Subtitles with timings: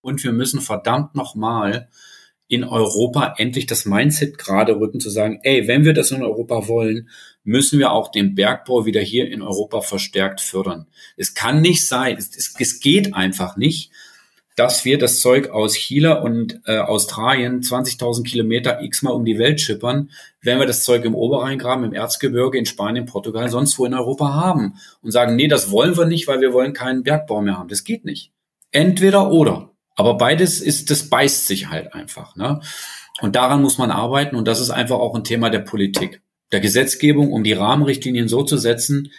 [0.00, 1.88] Und wir müssen verdammt nochmal
[2.48, 6.66] in Europa endlich das Mindset gerade rücken, zu sagen, ey, wenn wir das in Europa
[6.66, 7.10] wollen,
[7.44, 10.86] müssen wir auch den Bergbau wieder hier in Europa verstärkt fördern.
[11.16, 13.90] Es kann nicht sein, es, es, es geht einfach nicht,
[14.58, 19.60] dass wir das Zeug aus China und äh, Australien 20.000 Kilometer x-mal um die Welt
[19.60, 20.10] schippern,
[20.42, 24.34] wenn wir das Zeug im Oberrheingraben, im Erzgebirge, in Spanien, Portugal, sonst wo in Europa
[24.34, 27.68] haben und sagen, nee, das wollen wir nicht, weil wir wollen keinen Bergbau mehr haben.
[27.68, 28.32] Das geht nicht.
[28.72, 29.67] Entweder oder.
[29.98, 32.36] Aber beides ist, das beißt sich halt einfach.
[32.36, 32.60] Ne?
[33.20, 36.60] Und daran muss man arbeiten und das ist einfach auch ein Thema der Politik, der
[36.60, 39.10] Gesetzgebung, um die Rahmenrichtlinien so zu setzen,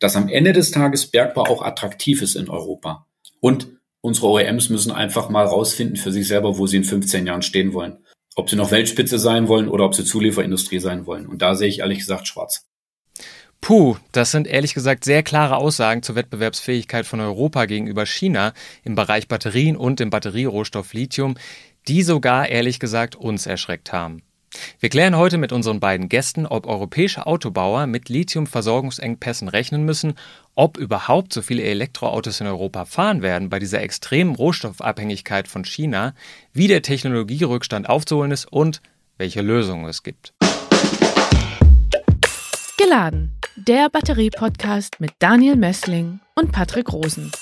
[0.00, 3.06] dass am Ende des Tages Bergbau auch attraktiv ist in Europa.
[3.38, 3.68] Und
[4.00, 7.72] unsere OEMs müssen einfach mal rausfinden für sich selber, wo sie in 15 Jahren stehen
[7.72, 7.98] wollen.
[8.34, 11.26] Ob sie noch Weltspitze sein wollen oder ob sie Zulieferindustrie sein wollen.
[11.26, 12.66] Und da sehe ich ehrlich gesagt schwarz.
[13.60, 18.52] Puh, das sind ehrlich gesagt sehr klare Aussagen zur Wettbewerbsfähigkeit von Europa gegenüber China
[18.84, 21.36] im Bereich Batterien und im Batterierohstoff Lithium,
[21.88, 24.22] die sogar ehrlich gesagt uns erschreckt haben.
[24.78, 30.14] Wir klären heute mit unseren beiden Gästen, ob europäische Autobauer mit Lithium-Versorgungsengpässen rechnen müssen,
[30.54, 36.14] ob überhaupt so viele Elektroautos in Europa fahren werden bei dieser extremen Rohstoffabhängigkeit von China,
[36.52, 38.80] wie der Technologierückstand aufzuholen ist und
[39.18, 40.32] welche Lösungen es gibt.
[42.78, 47.32] Geladen, der Batterie-Podcast mit Daniel Messling und Patrick Rosen.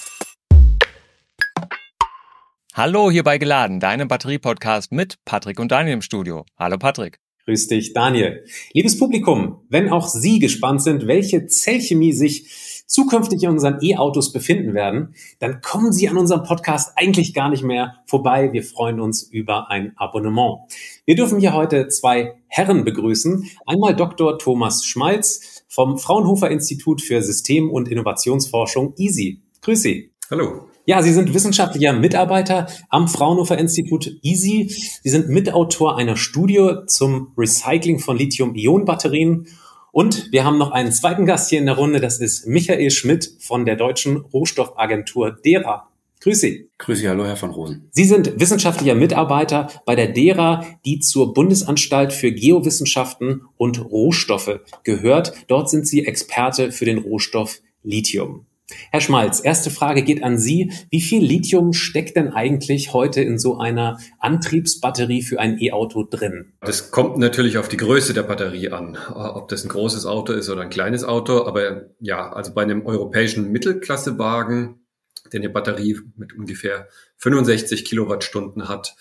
[2.72, 6.46] Hallo hier bei Geladen, deinem Batterie-Podcast mit Patrick und Daniel im Studio.
[6.56, 7.18] Hallo Patrick.
[7.46, 8.44] Grüß dich, Daniel.
[8.74, 12.46] Liebes Publikum, wenn auch Sie gespannt sind, welche Zellchemie sich
[12.86, 17.62] zukünftig in unseren E-Autos befinden werden, dann kommen Sie an unserem Podcast eigentlich gar nicht
[17.62, 18.52] mehr vorbei.
[18.52, 20.58] Wir freuen uns über ein Abonnement.
[21.05, 23.48] Wir dürfen hier heute zwei Herren begrüßen.
[23.66, 24.38] Einmal Dr.
[24.38, 29.42] Thomas Schmalz vom Fraunhofer Institut für System- und Innovationsforschung EASY.
[29.62, 30.12] Grüß Sie.
[30.30, 30.68] Hallo.
[30.86, 34.68] Ja, Sie sind wissenschaftlicher Mitarbeiter am Fraunhofer Institut EASY.
[35.02, 39.46] Sie sind Mitautor einer Studie zum Recycling von Lithium-Ionen-Batterien.
[39.94, 42.00] Und wir haben noch einen zweiten Gast hier in der Runde.
[42.00, 45.88] Das ist Michael Schmidt von der deutschen Rohstoffagentur DERA.
[46.20, 46.68] Grüß Sie.
[46.78, 47.88] Grüß Sie, hallo Herr von Rosen.
[47.92, 55.33] Sie sind wissenschaftlicher Mitarbeiter bei der DERA, die zur Bundesanstalt für Geowissenschaften und Rohstoffe gehört.
[55.46, 58.46] Dort sind Sie Experte für den Rohstoff Lithium.
[58.91, 60.73] Herr Schmalz, erste Frage geht an Sie.
[60.89, 66.55] Wie viel Lithium steckt denn eigentlich heute in so einer Antriebsbatterie für ein E-Auto drin?
[66.61, 70.48] Das kommt natürlich auf die Größe der Batterie an, ob das ein großes Auto ist
[70.48, 71.45] oder ein kleines Auto.
[71.45, 74.86] Aber ja, also bei einem europäischen Mittelklassewagen,
[75.31, 76.89] der eine Batterie mit ungefähr
[77.19, 78.96] 65 Kilowattstunden hat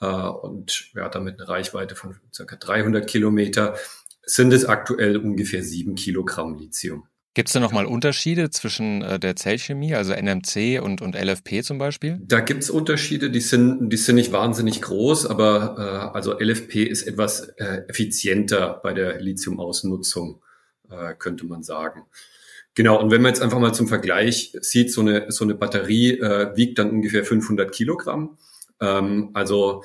[0.00, 3.76] äh, und ja, damit eine Reichweite von circa 300 Kilometer,
[4.24, 7.04] sind es aktuell ungefähr sieben Kilogramm Lithium.
[7.34, 11.78] Gibt es da nochmal Unterschiede zwischen äh, der Zellchemie, also NMC und, und LFP zum
[11.78, 12.20] Beispiel?
[12.20, 16.84] Da gibt es Unterschiede, die sind, die sind nicht wahnsinnig groß, aber äh, also LFP
[16.84, 20.42] ist etwas äh, effizienter bei der Lithium-Ausnutzung,
[20.90, 22.02] äh, könnte man sagen.
[22.74, 26.18] Genau, und wenn man jetzt einfach mal zum Vergleich sieht, so eine, so eine Batterie
[26.18, 28.36] äh, wiegt dann ungefähr 500 Kilogramm.
[28.80, 29.84] Ähm, also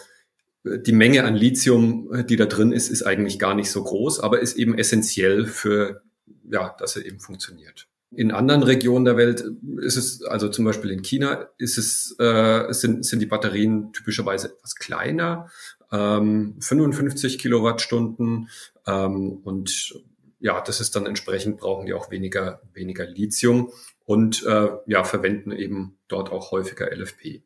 [0.65, 3.83] äh, die Menge an Lithium, äh, die da drin ist, ist eigentlich gar nicht so
[3.83, 6.01] groß, aber ist eben essentiell für
[6.49, 7.87] ja, dass er eben funktioniert.
[8.15, 9.43] In anderen Regionen der Welt
[9.79, 14.47] ist es, also zum Beispiel in China, ist es, äh, sind, sind die Batterien typischerweise
[14.47, 15.49] etwas kleiner,
[15.91, 18.49] ähm, 55 Kilowattstunden
[18.85, 20.01] ähm, und
[20.39, 23.71] ja, das ist dann entsprechend brauchen die auch weniger weniger Lithium
[24.05, 27.43] und äh, ja verwenden eben dort auch häufiger LFP.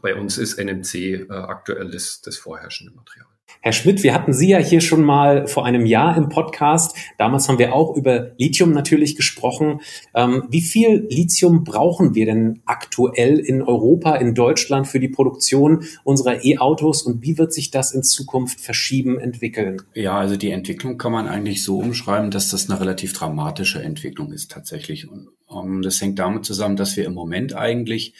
[0.00, 3.26] Bei uns ist NMC äh, aktuell das, das vorherrschende Material.
[3.60, 6.96] Herr Schmidt, wir hatten Sie ja hier schon mal vor einem Jahr im Podcast.
[7.18, 9.80] Damals haben wir auch über Lithium natürlich gesprochen.
[10.14, 15.84] Ähm, wie viel Lithium brauchen wir denn aktuell in Europa, in Deutschland für die Produktion
[16.04, 19.82] unserer E-Autos und wie wird sich das in Zukunft verschieben, entwickeln?
[19.94, 24.32] Ja, also die Entwicklung kann man eigentlich so umschreiben, dass das eine relativ dramatische Entwicklung
[24.32, 25.10] ist tatsächlich.
[25.10, 28.14] Und um, ähm, das hängt damit zusammen, dass wir im Moment eigentlich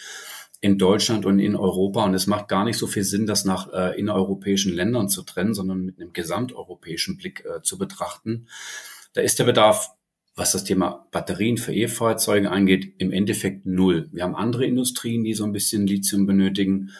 [0.60, 2.04] in Deutschland und in Europa.
[2.04, 5.54] Und es macht gar nicht so viel Sinn, das nach äh, innereuropäischen Ländern zu trennen,
[5.54, 8.46] sondern mit einem gesamteuropäischen Blick äh, zu betrachten.
[9.14, 9.90] Da ist der Bedarf,
[10.36, 14.08] was das Thema Batterien für E-Fahrzeuge angeht, im Endeffekt null.
[14.12, 16.90] Wir haben andere Industrien, die so ein bisschen Lithium benötigen.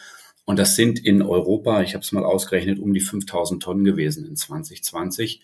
[0.43, 4.25] Und das sind in Europa, ich habe es mal ausgerechnet, um die 5000 Tonnen gewesen
[4.25, 5.41] in 2020.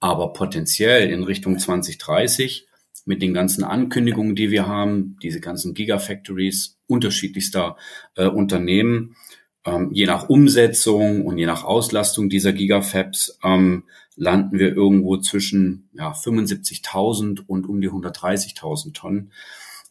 [0.00, 2.66] Aber potenziell in Richtung 2030
[3.04, 7.76] mit den ganzen Ankündigungen, die wir haben, diese ganzen Gigafactories unterschiedlichster
[8.16, 9.16] äh, Unternehmen,
[9.64, 13.84] ähm, je nach Umsetzung und je nach Auslastung dieser Gigafabs ähm,
[14.16, 19.32] landen wir irgendwo zwischen ja, 75.000 und um die 130.000 Tonnen.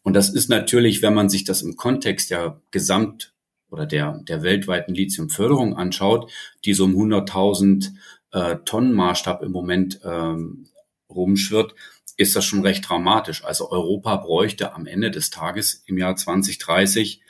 [0.03, 3.33] Und das ist natürlich, wenn man sich das im Kontext der Gesamt
[3.69, 6.31] oder der, der weltweiten Lithiumförderung anschaut,
[6.65, 7.91] die so um 100.000
[8.31, 10.67] äh, Tonnen Maßstab im Moment ähm,
[11.09, 11.75] rumschwirrt,
[12.19, 13.45] ist das schon recht dramatisch.
[13.45, 17.21] Also Europa bräuchte am Ende des Tages im Jahr 2030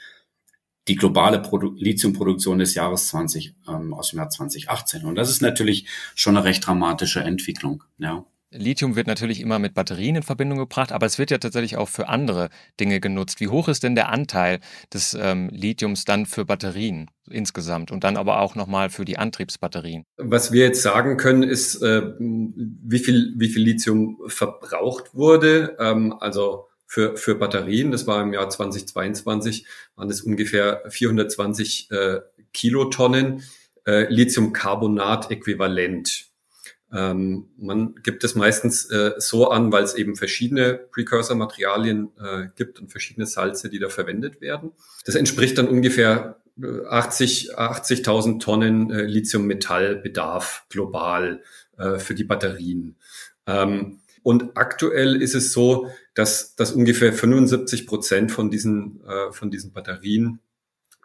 [0.88, 5.04] die globale Produ Lithiumproduktion des Jahres 20 ähm, aus dem Jahr 2018.
[5.04, 7.84] Und das ist natürlich schon eine recht dramatische Entwicklung.
[7.98, 8.24] Ja.
[8.52, 11.88] Lithium wird natürlich immer mit Batterien in Verbindung gebracht, aber es wird ja tatsächlich auch
[11.88, 12.50] für andere
[12.80, 13.40] Dinge genutzt.
[13.40, 14.58] Wie hoch ist denn der Anteil
[14.92, 20.04] des ähm, Lithiums dann für Batterien insgesamt und dann aber auch nochmal für die Antriebsbatterien?
[20.16, 25.76] Was wir jetzt sagen können, ist, äh, wie viel, wie viel Lithium verbraucht wurde.
[25.78, 29.64] Ähm, also für, für Batterien, das war im Jahr 2022,
[29.94, 32.18] waren es ungefähr 420 äh,
[32.52, 33.44] Kilotonnen
[33.86, 36.29] äh, Lithiumcarbonat-Äquivalent.
[36.92, 42.80] Ähm, man gibt es meistens äh, so an, weil es eben verschiedene Precursor-Materialien äh, gibt
[42.80, 44.72] und verschiedene Salze, die da verwendet werden.
[45.04, 46.40] Das entspricht dann ungefähr
[46.88, 51.42] 80, äh, 80.000 Tonnen äh, Lithium-Metall-Bedarf global
[51.78, 52.96] äh, für die Batterien.
[53.46, 59.50] Ähm, und aktuell ist es so, dass, dass ungefähr 75 Prozent von diesen, äh, von
[59.50, 60.40] diesen Batterien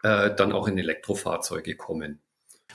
[0.03, 2.19] dann auch in Elektrofahrzeuge kommen.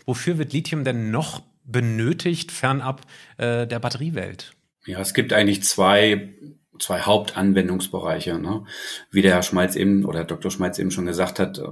[0.04, 3.02] Wofür wird Lithium denn noch benötigt, fernab
[3.38, 4.52] äh, der Batteriewelt?
[4.86, 6.34] Ja, es gibt eigentlich zwei,
[6.78, 8.38] zwei Hauptanwendungsbereiche.
[8.38, 8.64] Ne?
[9.10, 10.50] Wie der Herr Schmalz eben oder Dr.
[10.50, 11.64] Schmalz eben schon gesagt hat, äh,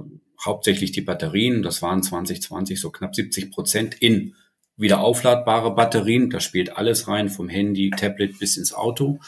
[0.43, 4.35] hauptsächlich die Batterien, das waren 2020 so knapp 70 Prozent in
[4.77, 6.29] wieder aufladbare Batterien.
[6.29, 9.19] Da spielt alles rein, vom Handy, Tablet bis ins Auto.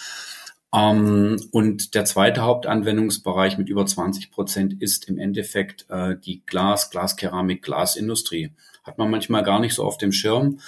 [0.73, 6.89] Ähm, und der zweite Hauptanwendungsbereich mit über 20 Prozent ist im Endeffekt äh, die Glas,
[6.89, 8.51] Glaskeramik, Glasindustrie.
[8.83, 10.59] Hat man manchmal gar nicht so auf dem Schirm.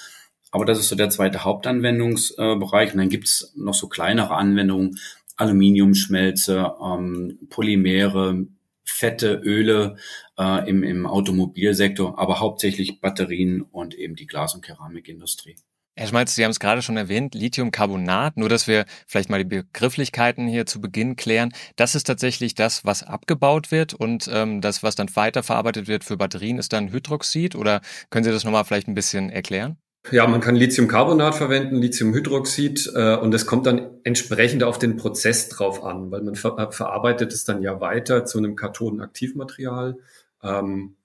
[0.52, 2.94] Aber das ist so der zweite Hauptanwendungsbereich.
[2.94, 5.00] Und dann gibt's noch so kleinere Anwendungen,
[5.38, 8.46] Aluminiumschmelze, ähm, Polymere,
[8.84, 9.96] Fette, Öle
[10.38, 15.56] äh, im, im Automobilsektor, aber hauptsächlich Batterien und eben die Glas- und Keramikindustrie.
[15.96, 19.62] Herr Schmalz, Sie haben es gerade schon erwähnt, Lithiumcarbonat, nur dass wir vielleicht mal die
[19.62, 21.54] Begrifflichkeiten hier zu Beginn klären.
[21.76, 26.18] Das ist tatsächlich das, was abgebaut wird und ähm, das, was dann weiterverarbeitet wird für
[26.18, 29.78] Batterien, ist dann Hydroxid oder können Sie das nochmal vielleicht ein bisschen erklären?
[30.12, 35.48] Ja, man kann Lithiumcarbonat verwenden, Lithiumhydroxid äh, und es kommt dann entsprechend auf den Prozess
[35.48, 39.98] drauf an, weil man ver verarbeitet es dann ja weiter zu einem Kathodenaktivmaterial.
[40.42, 40.96] Ähm,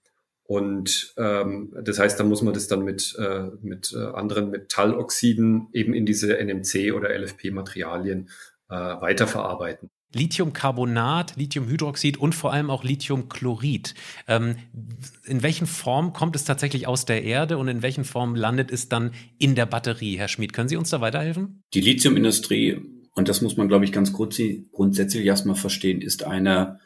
[0.48, 5.68] und ähm, das heißt, da muss man das dann mit, äh, mit äh, anderen Metalloxiden
[5.74, 8.30] eben in diese NMC oder LFP-Materialien
[8.70, 9.90] äh, weiterverarbeiten.
[10.14, 13.94] Lithiumcarbonat, Lithiumhydroxid und vor allem auch Lithiumchlorid.
[14.26, 14.56] Ähm,
[15.26, 18.88] in welchen Form kommt es tatsächlich aus der Erde und in welchen Form landet es
[18.88, 20.16] dann in der Batterie?
[20.16, 21.62] Herr Schmid, können Sie uns da weiterhelfen?
[21.74, 22.80] Die Lithiumindustrie,
[23.14, 24.40] und das muss man, glaube ich, ganz kurz,
[24.72, 26.80] grundsätzlich erstmal verstehen, ist eine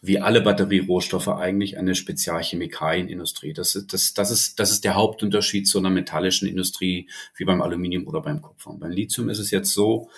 [0.00, 3.52] wie alle Batterierohstoffe eigentlich eine Spezialchemikalienindustrie.
[3.52, 7.60] Das ist, das, das, ist, das ist der Hauptunterschied zu einer metallischen Industrie wie beim
[7.60, 8.70] Aluminium oder beim Kupfer.
[8.70, 10.08] Und beim Lithium ist es jetzt so,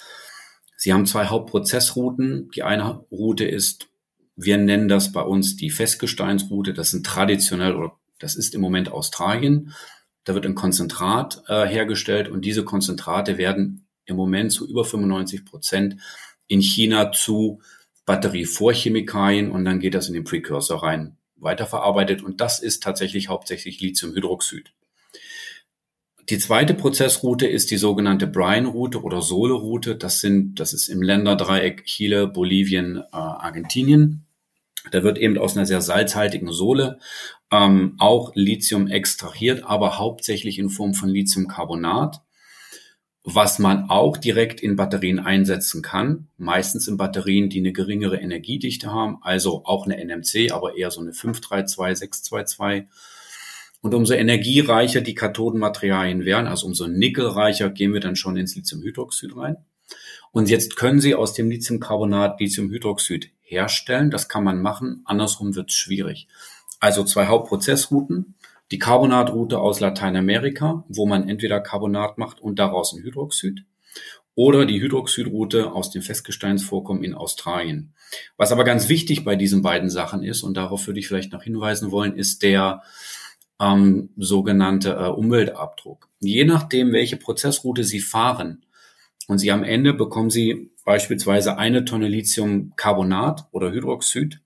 [0.76, 2.50] Sie haben zwei Hauptprozessrouten.
[2.54, 3.88] Die eine Route ist,
[4.34, 6.72] wir nennen das bei uns die Festgesteinsroute.
[6.72, 9.74] Das sind traditionell oder das ist im Moment Australien.
[10.24, 15.44] Da wird ein Konzentrat äh, hergestellt und diese Konzentrate werden im Moment zu über 95
[15.44, 15.96] Prozent
[16.46, 17.60] in China zu
[18.10, 23.80] Batterievorchemikalien und dann geht das in den Precursor rein, weiterverarbeitet und das ist tatsächlich hauptsächlich
[23.80, 24.72] Lithiumhydroxid.
[26.28, 29.94] Die zweite Prozessroute ist die sogenannte Brine-Route oder Sole-Route.
[29.94, 34.26] Das sind, das ist im Länderdreieck Chile, Bolivien, äh, Argentinien.
[34.90, 36.98] Da wird eben aus einer sehr salzhaltigen Sohle
[37.52, 42.22] ähm, auch Lithium extrahiert, aber hauptsächlich in Form von Lithiumcarbonat
[43.22, 48.90] was man auch direkt in Batterien einsetzen kann, meistens in Batterien, die eine geringere Energiedichte
[48.90, 52.88] haben, also auch eine NMC, aber eher so eine 532, 622.
[53.82, 59.36] Und umso energiereicher die Kathodenmaterialien wären, also umso nickelreicher, gehen wir dann schon ins Lithiumhydroxid
[59.36, 59.56] rein.
[60.32, 64.10] Und jetzt können Sie aus dem Lithiumcarbonat Lithiumhydroxid herstellen.
[64.10, 65.02] Das kann man machen.
[65.04, 66.28] Andersrum wird es schwierig.
[66.78, 68.34] Also zwei Hauptprozessrouten
[68.70, 73.64] die Carbonatroute aus Lateinamerika, wo man entweder Carbonat macht und daraus ein Hydroxid,
[74.34, 77.94] oder die Hydroxidroute aus dem Festgesteinsvorkommen in Australien.
[78.36, 81.42] Was aber ganz wichtig bei diesen beiden Sachen ist, und darauf würde ich vielleicht noch
[81.42, 82.82] hinweisen wollen, ist der
[83.60, 86.08] ähm, sogenannte äh, Umweltabdruck.
[86.20, 88.64] Je nachdem, welche Prozessroute Sie fahren,
[89.30, 94.40] und Sie am Ende bekommen Sie beispielsweise eine Tonne Lithiumcarbonat oder Hydroxid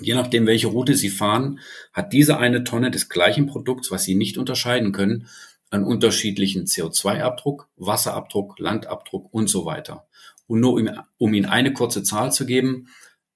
[0.00, 1.60] Je nachdem, welche Route Sie fahren,
[1.92, 5.28] hat diese eine Tonne des gleichen Produkts, was Sie nicht unterscheiden können,
[5.70, 10.06] einen unterschiedlichen CO2-Abdruck, Wasserabdruck, Landabdruck und so weiter.
[10.46, 12.88] Und nur um, um Ihnen eine kurze Zahl zu geben,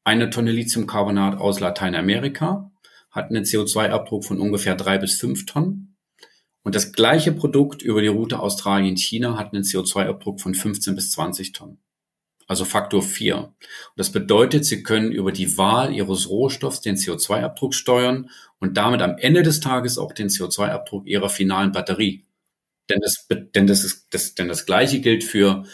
[0.04, 2.70] eine Tonne Lithiumcarbonat aus Lateinamerika
[3.10, 5.96] hat einen CO2-Abdruck von ungefähr drei bis fünf Tonnen.
[6.62, 11.52] Und das gleiche Produkt über die Route Australien-China hat einen CO2-Abdruck von 15 bis 20
[11.52, 11.78] Tonnen.
[12.48, 13.36] Also Faktor 4.
[13.36, 13.54] Und
[13.96, 19.18] das bedeutet, Sie können über die Wahl Ihres Rohstoffs den CO2-Abdruck steuern und damit am
[19.18, 22.24] Ende des Tages auch den CO2-Abdruck Ihrer finalen Batterie.
[22.88, 25.64] Denn das, denn das, ist, das, denn das Gleiche gilt für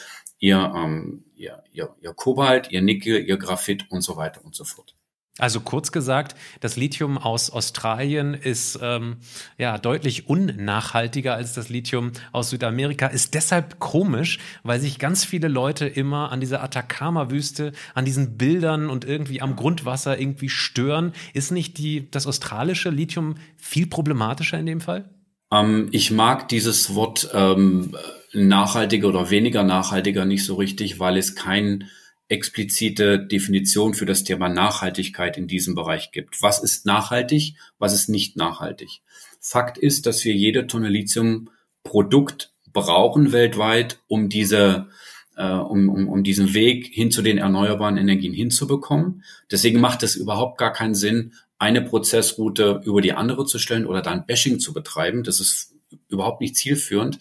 [0.41, 4.65] Ihr, ähm, Ihr, Ihr, Ihr Kobalt, Ihr Nickel, Ihr Graphit und so weiter und so
[4.65, 4.94] fort.
[5.39, 9.17] Also kurz gesagt, das Lithium aus Australien ist ähm,
[9.59, 13.09] ja deutlich unnachhaltiger als das Lithium aus Südamerika.
[13.09, 18.89] Ist deshalb komisch, weil sich ganz viele Leute immer an dieser Atacama-Wüste, an diesen Bildern
[18.89, 21.13] und irgendwie am Grundwasser irgendwie stören.
[21.33, 25.11] Ist nicht die, das australische Lithium viel problematischer in dem Fall?
[25.51, 27.97] Ähm, ich mag dieses Wort ähm,
[28.33, 31.89] nachhaltiger oder weniger nachhaltiger nicht so richtig, weil es kein
[32.29, 36.41] explizite Definition für das Thema Nachhaltigkeit in diesem Bereich gibt.
[36.43, 39.03] Was ist nachhaltig, was ist nicht nachhaltig?
[39.41, 41.51] Fakt ist, dass wir jede Tonne Lithium
[41.83, 44.89] Produkt brauchen weltweit, um diese
[45.37, 49.25] äh, um, um, um diesen Weg hin zu den erneuerbaren Energien hinzubekommen.
[49.51, 54.03] Deswegen macht es überhaupt gar keinen Sinn, eine Prozessroute über die andere zu stellen oder
[54.03, 55.23] dann Bashing zu betreiben.
[55.23, 55.73] Das ist
[56.09, 57.19] überhaupt nicht zielführend.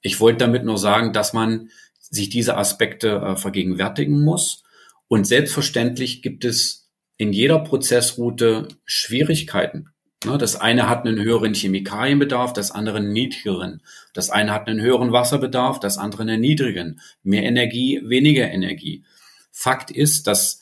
[0.00, 1.70] Ich wollte damit nur sagen, dass man
[2.12, 4.62] sich diese Aspekte äh, vergegenwärtigen muss.
[5.08, 9.88] Und selbstverständlich gibt es in jeder Prozessroute Schwierigkeiten.
[10.24, 13.82] Ne, das eine hat einen höheren Chemikalienbedarf, das andere einen niedrigeren.
[14.12, 17.00] Das eine hat einen höheren Wasserbedarf, das andere einen niedrigen.
[17.22, 19.04] Mehr Energie, weniger Energie.
[19.50, 20.60] Fakt ist, dass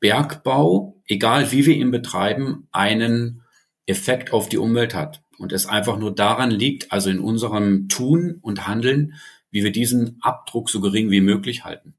[0.00, 3.42] Bergbau, egal wie wir ihn betreiben, einen
[3.86, 5.22] Effekt auf die Umwelt hat.
[5.38, 9.14] Und es einfach nur daran liegt, also in unserem Tun und Handeln,
[9.52, 11.94] wie wir diesen Abdruck so gering wie möglich halten.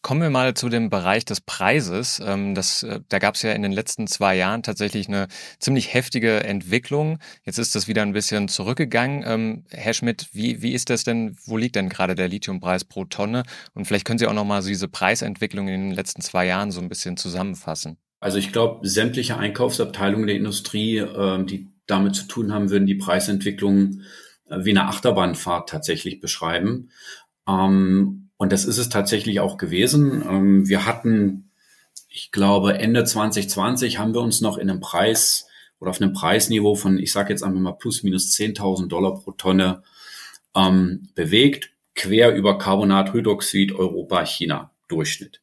[0.00, 2.20] Kommen wir mal zu dem Bereich des Preises.
[2.22, 5.94] Ähm, das, äh, da gab es ja in den letzten zwei Jahren tatsächlich eine ziemlich
[5.94, 7.18] heftige Entwicklung.
[7.42, 9.24] Jetzt ist das wieder ein bisschen zurückgegangen.
[9.26, 13.06] Ähm, Herr Schmidt, wie, wie ist das denn, wo liegt denn gerade der Lithiumpreis pro
[13.06, 13.44] Tonne?
[13.72, 16.82] Und vielleicht können Sie auch nochmal so diese Preisentwicklung in den letzten zwei Jahren so
[16.82, 17.96] ein bisschen zusammenfassen.
[18.20, 22.94] Also ich glaube, sämtliche Einkaufsabteilungen der Industrie, ähm, die damit zu tun haben, würden die
[22.94, 24.02] Preisentwicklung
[24.48, 26.90] wie eine Achterbahnfahrt tatsächlich beschreiben.
[27.48, 30.22] Ähm, und das ist es tatsächlich auch gewesen.
[30.28, 31.50] Ähm, wir hatten,
[32.08, 35.46] ich glaube, Ende 2020 haben wir uns noch in einem Preis
[35.80, 39.32] oder auf einem Preisniveau von, ich sage jetzt einfach mal plus minus 10.000 Dollar pro
[39.32, 39.82] Tonne
[40.54, 45.40] ähm, bewegt, quer über Carbonathydroxid Europa, China Durchschnitt.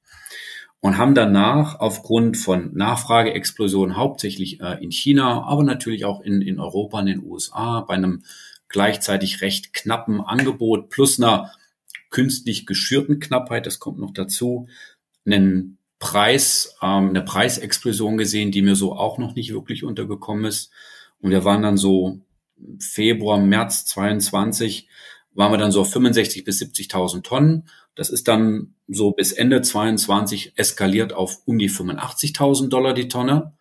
[0.79, 6.59] Und haben danach aufgrund von Nachfrageexplosionen hauptsächlich äh, in China, aber natürlich auch in, in
[6.59, 8.23] Europa, in den USA, bei einem
[8.71, 11.51] gleichzeitig recht knappen Angebot plus einer
[12.09, 14.67] künstlich geschürten Knappheit, das kommt noch dazu,
[15.25, 20.71] einen Preis, ähm, eine Preisexplosion gesehen, die mir so auch noch nicht wirklich untergekommen ist.
[21.19, 22.19] Und wir waren dann so
[22.79, 24.87] Februar, März 22,
[25.33, 27.69] waren wir dann so 65 bis 70.000 Tonnen.
[27.95, 33.53] Das ist dann so bis Ende 22 eskaliert auf um die 85.000 Dollar die Tonne.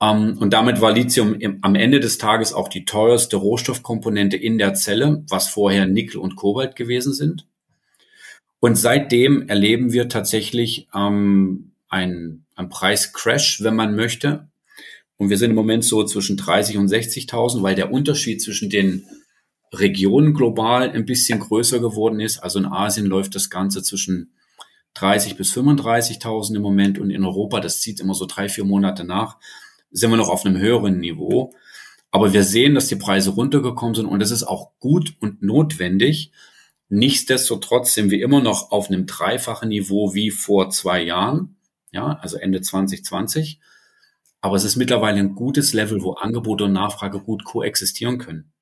[0.00, 4.58] Ähm, und damit war Lithium im, am Ende des Tages auch die teuerste Rohstoffkomponente in
[4.58, 7.46] der Zelle, was vorher Nickel und Kobalt gewesen sind.
[8.60, 14.48] Und seitdem erleben wir tatsächlich ähm, einen, einen Preiscrash, wenn man möchte.
[15.16, 19.04] Und wir sind im Moment so zwischen 30 und 60.000, weil der Unterschied zwischen den
[19.72, 22.38] Regionen global ein bisschen größer geworden ist.
[22.38, 24.32] Also in Asien läuft das Ganze zwischen
[24.94, 29.04] 30 bis 35.000 im Moment und in Europa, das zieht immer so drei, vier Monate
[29.04, 29.36] nach,
[29.90, 31.52] sind wir noch auf einem höheren Niveau.
[32.10, 36.32] Aber wir sehen, dass die Preise runtergekommen sind und das ist auch gut und notwendig.
[36.88, 41.56] Nichtsdestotrotz sind wir immer noch auf einem dreifachen Niveau wie vor zwei Jahren,
[41.92, 43.60] ja, also Ende 2020.
[44.40, 48.52] Aber es ist mittlerweile ein gutes Level, wo Angebot und Nachfrage gut koexistieren können.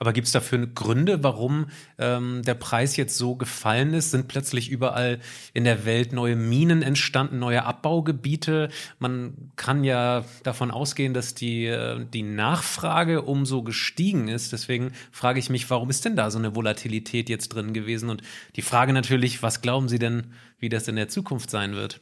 [0.00, 1.66] Aber gibt es dafür Gründe, warum
[1.98, 4.10] ähm, der Preis jetzt so gefallen ist?
[4.10, 5.20] Sind plötzlich überall
[5.52, 8.70] in der Welt neue Minen entstanden, neue Abbaugebiete?
[8.98, 14.54] Man kann ja davon ausgehen, dass die, äh, die Nachfrage umso gestiegen ist.
[14.54, 18.08] Deswegen frage ich mich, warum ist denn da so eine Volatilität jetzt drin gewesen?
[18.08, 18.22] Und
[18.56, 22.00] die Frage natürlich, was glauben Sie denn, wie das in der Zukunft sein wird?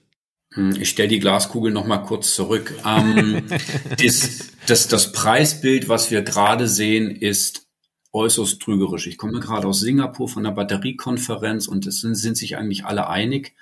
[0.55, 2.75] Hm, ich stelle die Glaskugel noch mal kurz zurück.
[2.87, 3.43] Ähm,
[4.00, 7.68] das, das, das Preisbild, was wir gerade sehen, ist
[8.12, 9.07] äußerst trügerisch.
[9.07, 13.09] Ich komme gerade aus Singapur von der Batteriekonferenz und es sind, sind sich eigentlich alle
[13.09, 13.55] einig,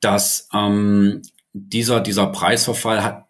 [0.00, 3.26] dass ähm, dieser, dieser Preisverfall hat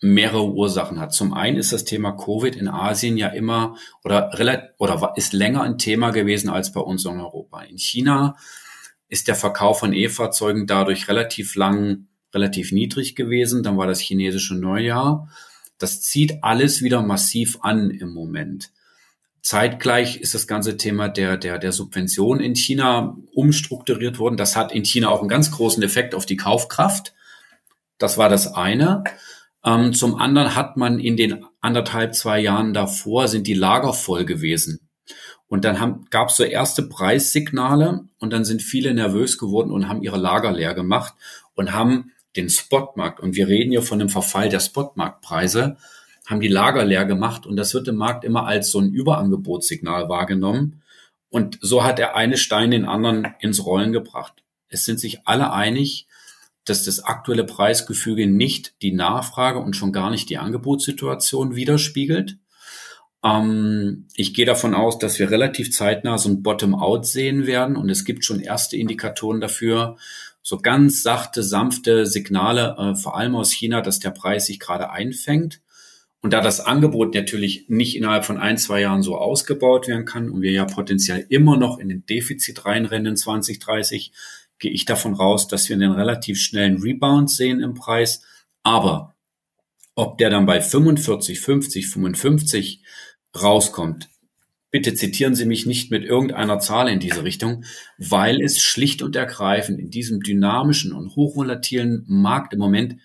[0.00, 1.12] mehrere Ursachen hat.
[1.12, 5.62] Zum einen ist das Thema Covid in Asien ja immer oder relativ oder ist länger
[5.62, 7.62] ein Thema gewesen als bei uns in Europa.
[7.62, 8.36] In China
[9.08, 13.62] ist der Verkauf von E-Fahrzeugen dadurch relativ lang relativ niedrig gewesen.
[13.62, 15.28] Dann war das chinesische Neujahr.
[15.78, 18.72] Das zieht alles wieder massiv an im Moment.
[19.42, 24.36] Zeitgleich ist das ganze Thema der, der, der Subvention in China umstrukturiert worden.
[24.36, 27.12] Das hat in China auch einen ganz großen Effekt auf die Kaufkraft.
[27.98, 29.02] Das war das eine.
[29.64, 34.24] Ähm, zum anderen hat man in den anderthalb, zwei Jahren davor sind die Lager voll
[34.24, 34.88] gewesen.
[35.48, 40.02] Und dann gab es so erste Preissignale und dann sind viele nervös geworden und haben
[40.02, 41.14] ihre Lager leer gemacht
[41.54, 45.76] und haben den Spotmarkt, und wir reden hier von dem Verfall der Spotmarktpreise,
[46.32, 50.08] haben die Lager leer gemacht und das wird im Markt immer als so ein Überangebotssignal
[50.08, 50.82] wahrgenommen.
[51.28, 54.42] Und so hat der eine Stein den anderen ins Rollen gebracht.
[54.68, 56.06] Es sind sich alle einig,
[56.64, 62.38] dass das aktuelle Preisgefüge nicht die Nachfrage und schon gar nicht die Angebotssituation widerspiegelt.
[63.24, 67.88] Ähm, ich gehe davon aus, dass wir relativ zeitnah so ein Bottom-out sehen werden und
[67.88, 69.96] es gibt schon erste Indikatoren dafür,
[70.42, 74.90] so ganz sachte, sanfte Signale, äh, vor allem aus China, dass der Preis sich gerade
[74.90, 75.60] einfängt.
[76.22, 80.30] Und da das Angebot natürlich nicht innerhalb von ein, zwei Jahren so ausgebaut werden kann
[80.30, 84.12] und wir ja potenziell immer noch in den Defizit reinrennen in 2030,
[84.60, 88.22] gehe ich davon raus, dass wir einen relativ schnellen Rebound sehen im Preis.
[88.62, 89.16] Aber
[89.96, 92.82] ob der dann bei 45, 50, 55
[93.42, 94.08] rauskommt,
[94.70, 97.64] bitte zitieren Sie mich nicht mit irgendeiner Zahl in diese Richtung,
[97.98, 102.96] weil es schlicht und ergreifend in diesem dynamischen und hochvolatilen Markt im Moment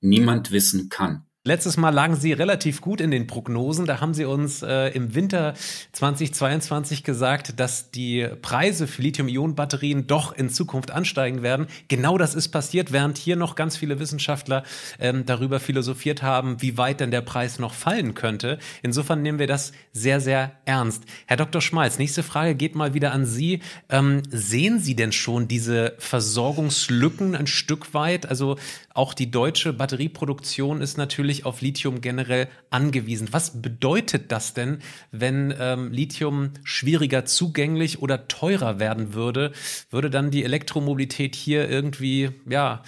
[0.00, 1.23] niemand wissen kann.
[1.46, 3.84] Letztes Mal lagen Sie relativ gut in den Prognosen.
[3.84, 5.52] Da haben Sie uns äh, im Winter
[5.92, 11.66] 2022 gesagt, dass die Preise für Lithium-Ionen-Batterien doch in Zukunft ansteigen werden.
[11.88, 14.62] Genau das ist passiert, während hier noch ganz viele Wissenschaftler
[14.98, 18.58] ähm, darüber philosophiert haben, wie weit denn der Preis noch fallen könnte.
[18.82, 21.04] Insofern nehmen wir das sehr, sehr ernst.
[21.26, 21.60] Herr Dr.
[21.60, 23.60] Schmalz, nächste Frage geht mal wieder an Sie.
[23.90, 28.24] Ähm, sehen Sie denn schon diese Versorgungslücken ein Stück weit?
[28.24, 28.56] Also
[28.94, 33.28] auch die deutsche Batterieproduktion ist natürlich auf Lithium generell angewiesen.
[33.32, 34.78] Was bedeutet das denn,
[35.10, 39.50] wenn ähm, Lithium schwieriger zugänglich oder teurer werden würde?
[39.90, 42.82] Würde dann die Elektromobilität hier irgendwie, ja,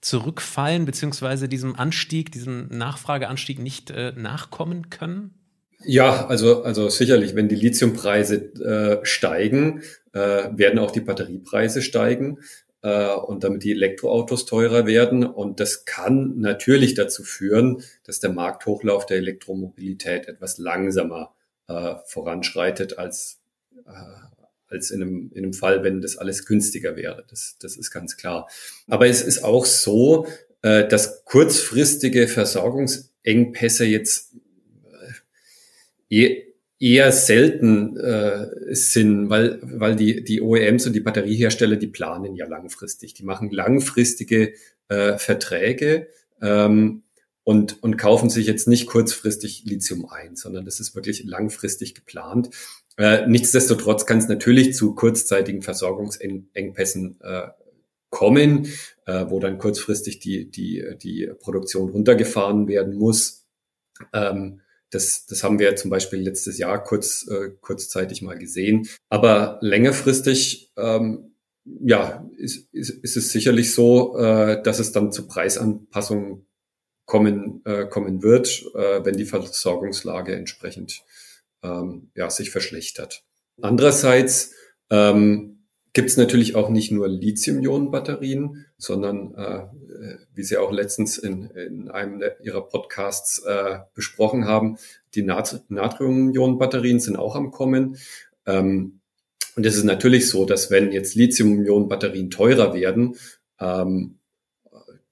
[0.00, 5.34] zurückfallen, beziehungsweise diesem Anstieg, diesem Nachfrageanstieg nicht äh, nachkommen können?
[5.84, 10.18] Ja, also, also sicherlich, wenn die Lithiumpreise äh, steigen, äh,
[10.52, 12.38] werden auch die Batteriepreise steigen
[12.82, 15.24] und damit die Elektroautos teurer werden.
[15.24, 21.34] Und das kann natürlich dazu führen, dass der Markthochlauf der Elektromobilität etwas langsamer
[21.68, 23.40] äh, voranschreitet als,
[23.86, 23.90] äh,
[24.68, 27.24] als in einem, in einem Fall, wenn das alles günstiger wäre.
[27.28, 28.48] Das, das ist ganz klar.
[28.88, 30.26] Aber es ist auch so,
[30.62, 34.34] äh, dass kurzfristige Versorgungsengpässe jetzt
[36.08, 36.42] äh,
[36.80, 42.46] eher selten äh, sind, weil, weil die, die OEMs und die Batteriehersteller, die planen ja
[42.46, 43.12] langfristig.
[43.12, 44.54] Die machen langfristige
[44.88, 46.08] äh, Verträge
[46.40, 47.02] ähm,
[47.44, 52.48] und, und kaufen sich jetzt nicht kurzfristig Lithium ein, sondern das ist wirklich langfristig geplant.
[52.96, 57.48] Äh, nichtsdestotrotz kann es natürlich zu kurzzeitigen Versorgungsengpässen äh,
[58.08, 58.68] kommen,
[59.04, 63.46] äh, wo dann kurzfristig die, die, die Produktion runtergefahren werden muss.
[64.14, 68.88] Ähm, das, das haben wir zum Beispiel letztes Jahr kurz, äh, kurzzeitig mal gesehen.
[69.08, 75.26] Aber längerfristig, ähm, ja, ist, ist, ist es sicherlich so, äh, dass es dann zu
[75.26, 76.46] Preisanpassungen
[77.04, 81.02] kommen, äh, kommen wird, äh, wenn die Versorgungslage entsprechend
[81.62, 83.24] ähm, ja, sich verschlechtert.
[83.60, 84.52] Andererseits
[84.90, 85.59] ähm,
[85.92, 89.66] gibt es natürlich auch nicht nur Lithium-Ionen-Batterien, sondern äh,
[90.34, 94.78] wie Sie auch letztens in, in einem Ihrer Podcasts äh, besprochen haben,
[95.14, 97.96] die Nat Natrium-Ionen-Batterien sind auch am Kommen.
[98.46, 99.00] Ähm,
[99.56, 103.16] und es ist natürlich so, dass wenn jetzt Lithium-Ionen-Batterien teurer werden,
[103.58, 104.18] ähm,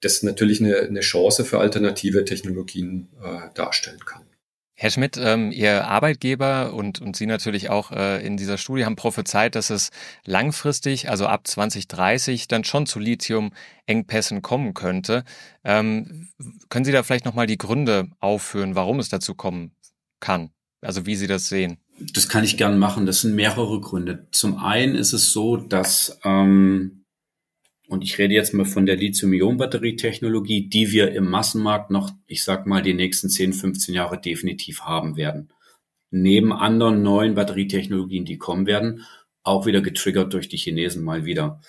[0.01, 4.23] das natürlich eine, eine Chance für alternative Technologien äh, darstellen kann.
[4.81, 8.95] Herr Schmidt, ähm, Ihr Arbeitgeber und, und Sie natürlich auch äh, in dieser Studie haben
[8.95, 9.89] prophezeit, dass es
[10.23, 15.25] langfristig, also ab 2030, dann schon zu Lithium-Engpässen kommen könnte.
[15.65, 16.29] Ähm,
[16.69, 19.73] können Sie da vielleicht nochmal die Gründe aufführen, warum es dazu kommen
[20.21, 20.51] kann?
[20.79, 21.79] Also wie Sie das sehen?
[22.13, 23.05] Das kann ich gern machen.
[23.05, 24.27] Das sind mehrere Gründe.
[24.31, 26.98] Zum einen ist es so, dass ähm,
[27.89, 32.67] und ich rede jetzt mal von der Lithium-Ionen-Batterietechnologie, die wir im Massenmarkt noch, ich sag
[32.67, 35.49] mal, die nächsten 10, 15 Jahre definitiv haben werden.
[36.11, 39.05] Neben anderen neuen Batterietechnologien, die kommen werden,
[39.41, 41.61] auch wieder getriggert durch die Chinesen mal wieder.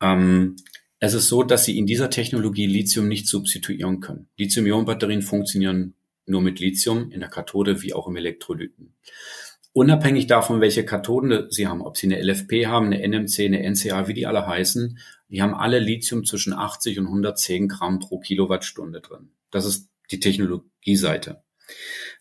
[0.00, 0.56] Ähm,
[0.98, 4.28] es ist so, dass sie in dieser Technologie Lithium nicht substituieren können.
[4.38, 5.92] Lithium-Ionen-Batterien funktionieren
[6.24, 8.94] nur mit Lithium in der Kathode wie auch im Elektrolyten.
[9.74, 14.08] Unabhängig davon, welche Kathoden sie haben, ob sie eine LFP haben, eine NMC, eine NCA,
[14.08, 14.98] wie die alle heißen,
[15.34, 19.30] die haben alle Lithium zwischen 80 und 110 Gramm pro Kilowattstunde drin.
[19.50, 21.42] Das ist die Technologieseite.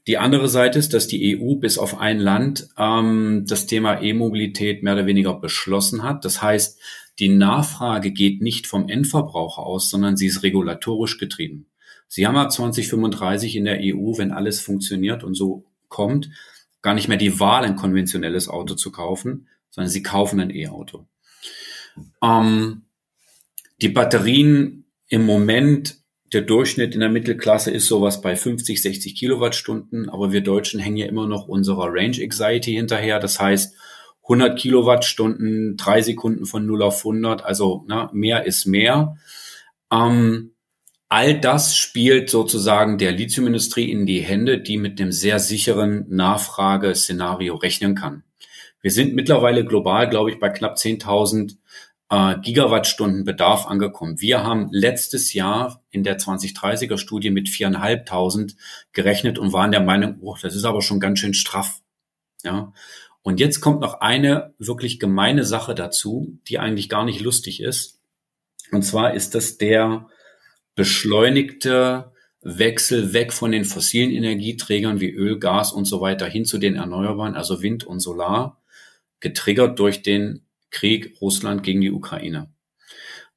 [0.08, 4.82] Die andere Seite ist, dass die EU bis auf ein Land ähm, das Thema E-Mobilität
[4.82, 6.26] mehr oder weniger beschlossen hat.
[6.26, 6.80] Das heißt,
[7.20, 11.68] die Nachfrage geht nicht vom Endverbraucher aus, sondern sie ist regulatorisch getrieben.
[12.08, 16.32] Sie haben ab 2035 in der EU, wenn alles funktioniert und so kommt,
[16.82, 21.06] gar nicht mehr die Wahl, ein konventionelles Auto zu kaufen, sondern sie kaufen ein E-Auto.
[22.24, 22.84] Ähm,
[23.84, 25.98] die Batterien im Moment,
[26.32, 30.96] der Durchschnitt in der Mittelklasse ist sowas bei 50, 60 Kilowattstunden, aber wir Deutschen hängen
[30.96, 33.20] ja immer noch unserer Range Anxiety hinterher.
[33.20, 33.76] Das heißt,
[34.24, 39.18] 100 Kilowattstunden, drei Sekunden von 0 auf 100, also na, mehr ist mehr.
[39.92, 40.54] Ähm,
[41.10, 47.56] all das spielt sozusagen der Lithiumindustrie in die Hände, die mit einem sehr sicheren Nachfrageszenario
[47.56, 48.24] rechnen kann.
[48.80, 51.58] Wir sind mittlerweile global, glaube ich, bei knapp 10.000
[52.10, 54.20] äh, Gigawattstunden Bedarf angekommen.
[54.22, 58.56] Wir haben letztes Jahr in der 2030er Studie mit 4.500
[58.92, 61.82] gerechnet und waren der Meinung, oh, das ist aber schon ganz schön straff.
[62.44, 62.74] Ja.
[63.22, 68.00] Und jetzt kommt noch eine wirklich gemeine Sache dazu, die eigentlich gar nicht lustig ist.
[68.72, 70.08] Und zwar ist das der
[70.76, 72.12] beschleunigte
[72.42, 76.76] Wechsel weg von den fossilen Energieträgern wie Öl, Gas und so weiter hin zu den
[76.76, 78.62] Erneuerbaren, also Wind und Solar,
[79.22, 82.50] getriggert durch den Krieg Russland gegen die Ukraine.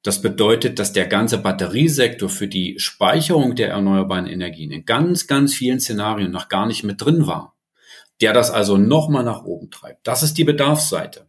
[0.03, 5.53] Das bedeutet, dass der ganze Batteriesektor für die Speicherung der erneuerbaren Energien in ganz, ganz
[5.53, 7.55] vielen Szenarien noch gar nicht mit drin war.
[8.21, 10.07] Der das also nochmal nach oben treibt.
[10.07, 11.27] Das ist die Bedarfsseite.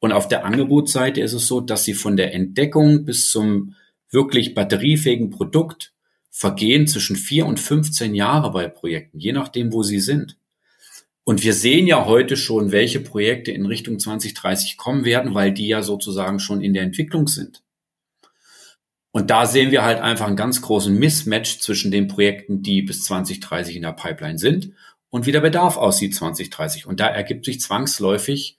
[0.00, 3.74] Und auf der Angebotsseite ist es so, dass sie von der Entdeckung bis zum
[4.10, 5.92] wirklich batteriefähigen Produkt
[6.30, 10.37] vergehen zwischen vier und 15 Jahre bei Projekten, je nachdem, wo sie sind.
[11.28, 15.68] Und wir sehen ja heute schon, welche Projekte in Richtung 2030 kommen werden, weil die
[15.68, 17.62] ja sozusagen schon in der Entwicklung sind.
[19.10, 23.04] Und da sehen wir halt einfach einen ganz großen Mismatch zwischen den Projekten, die bis
[23.04, 24.72] 2030 in der Pipeline sind
[25.10, 26.86] und wie der Bedarf aussieht 2030.
[26.86, 28.56] Und da ergibt sich zwangsläufig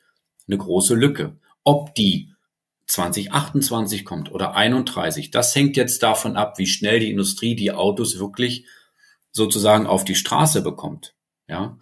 [0.48, 1.40] eine große Lücke.
[1.64, 2.30] Ob die
[2.86, 8.20] 2028 kommt oder 31, das hängt jetzt davon ab, wie schnell die Industrie die Autos
[8.20, 8.66] wirklich
[9.32, 11.16] sozusagen auf die Straße bekommt.
[11.48, 11.80] Ja.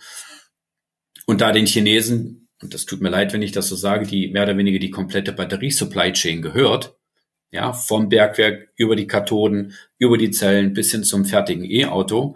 [1.28, 4.30] Und da den Chinesen, und das tut mir leid, wenn ich das so sage, die
[4.30, 6.98] mehr oder weniger die komplette Batterie-Supply Chain gehört,
[7.52, 12.36] ja, vom Bergwerk über die Kathoden, über die Zellen bis hin zum fertigen E-Auto,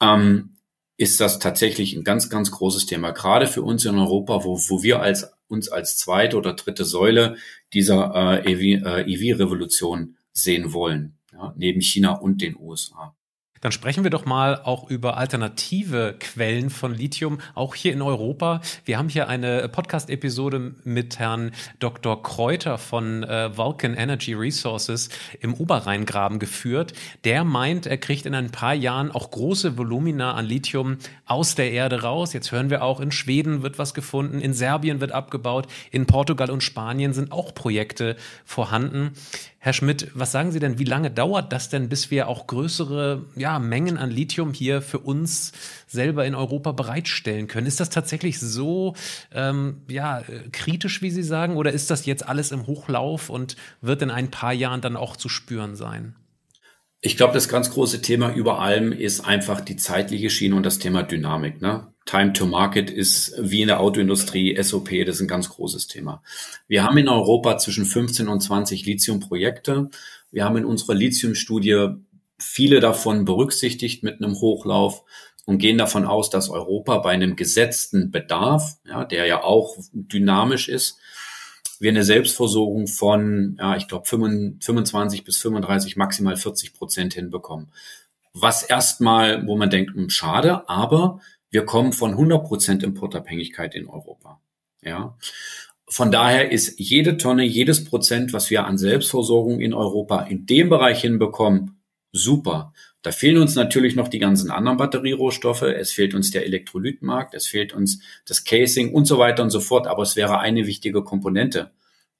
[0.00, 0.56] ähm,
[0.96, 4.82] ist das tatsächlich ein ganz, ganz großes Thema, gerade für uns in Europa, wo, wo
[4.82, 7.36] wir als, uns als zweite oder dritte Säule
[7.72, 13.14] dieser äh, EV-Revolution äh, sehen wollen, ja, neben China und den USA.
[13.60, 18.62] Dann sprechen wir doch mal auch über alternative Quellen von Lithium, auch hier in Europa.
[18.86, 22.22] Wir haben hier eine Podcast-Episode mit Herrn Dr.
[22.22, 26.94] Kräuter von äh, Vulcan Energy Resources im Oberrheingraben geführt.
[27.24, 30.96] Der meint, er kriegt in ein paar Jahren auch große Volumina an Lithium
[31.26, 32.32] aus der Erde raus.
[32.32, 36.50] Jetzt hören wir auch, in Schweden wird was gefunden, in Serbien wird abgebaut, in Portugal
[36.50, 39.12] und Spanien sind auch Projekte vorhanden.
[39.62, 43.26] Herr Schmidt, was sagen Sie denn, wie lange dauert das denn, bis wir auch größere
[43.36, 45.52] ja, Mengen an Lithium hier für uns
[45.86, 47.66] selber in Europa bereitstellen können?
[47.66, 48.94] Ist das tatsächlich so
[49.34, 54.00] ähm, ja, kritisch, wie Sie sagen, oder ist das jetzt alles im Hochlauf und wird
[54.00, 56.14] in ein paar Jahren dann auch zu spüren sein?
[57.02, 60.78] Ich glaube, das ganz große Thema über allem ist einfach die zeitliche Schiene und das
[60.78, 61.62] Thema Dynamik.
[61.62, 61.90] Ne?
[62.04, 66.22] Time to Market ist wie in der Autoindustrie, SOP, das ist ein ganz großes Thema.
[66.68, 69.88] Wir haben in Europa zwischen 15 und 20 Lithium-Projekte.
[70.30, 71.88] Wir haben in unserer Lithium-Studie
[72.38, 75.02] viele davon berücksichtigt mit einem Hochlauf
[75.46, 80.68] und gehen davon aus, dass Europa bei einem gesetzten Bedarf, ja, der ja auch dynamisch
[80.68, 80.98] ist,
[81.80, 87.72] wir eine Selbstversorgung von, ja, ich glaube, 25 bis 35, maximal 40 Prozent hinbekommen.
[88.34, 93.88] Was erstmal, wo man denkt, hm, schade, aber wir kommen von 100 Prozent Importabhängigkeit in
[93.88, 94.40] Europa.
[94.82, 95.16] Ja.
[95.88, 100.68] Von daher ist jede Tonne, jedes Prozent, was wir an Selbstversorgung in Europa in dem
[100.68, 101.80] Bereich hinbekommen,
[102.12, 102.72] super.
[103.02, 105.62] Da fehlen uns natürlich noch die ganzen anderen Batterierohstoffe.
[105.62, 109.60] Es fehlt uns der Elektrolytmarkt, es fehlt uns das Casing und so weiter und so
[109.60, 109.86] fort.
[109.86, 111.70] Aber es wäre eine wichtige Komponente,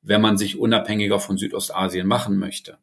[0.00, 2.78] wenn man sich unabhängiger von Südostasien machen möchte.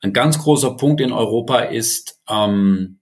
[0.00, 2.98] Ein ganz großer Punkt in Europa ist, ähm,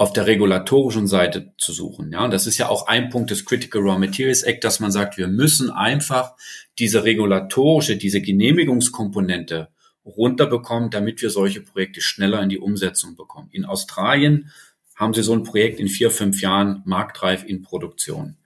[0.00, 2.10] auf der regulatorischen Seite zu suchen.
[2.10, 5.18] Ja, das ist ja auch ein Punkt des Critical Raw Materials Act, dass man sagt,
[5.18, 6.36] wir müssen einfach
[6.78, 9.68] diese regulatorische, diese Genehmigungskomponente
[10.16, 13.48] runterbekommen, damit wir solche Projekte schneller in die Umsetzung bekommen.
[13.52, 14.50] In Australien
[14.96, 18.36] haben sie so ein Projekt in vier, fünf Jahren marktreif in Produktion.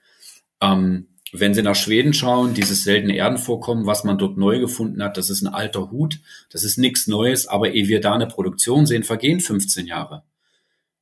[0.61, 5.16] Ähm, wenn Sie nach Schweden schauen, dieses seltene Erdenvorkommen, was man dort neu gefunden hat,
[5.16, 8.87] das ist ein alter Hut, das ist nichts Neues, aber ehe wir da eine Produktion
[8.87, 10.22] sehen, vergehen 15 Jahre.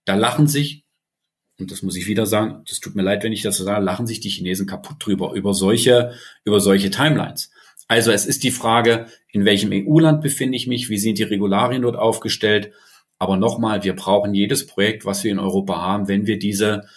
[0.07, 0.87] Da lachen sich,
[1.59, 3.85] und das muss ich wieder sagen, das tut mir leid, wenn ich das so sage,
[3.85, 7.52] lachen sich die Chinesen kaputt drüber, über solche, über solche Timelines.
[7.92, 11.83] Also es ist die Frage, in welchem EU-Land befinde ich mich, wie sind die Regularien
[11.83, 12.72] dort aufgestellt.
[13.18, 16.88] Aber nochmal, wir brauchen jedes Projekt, was wir in Europa haben, wenn wir diese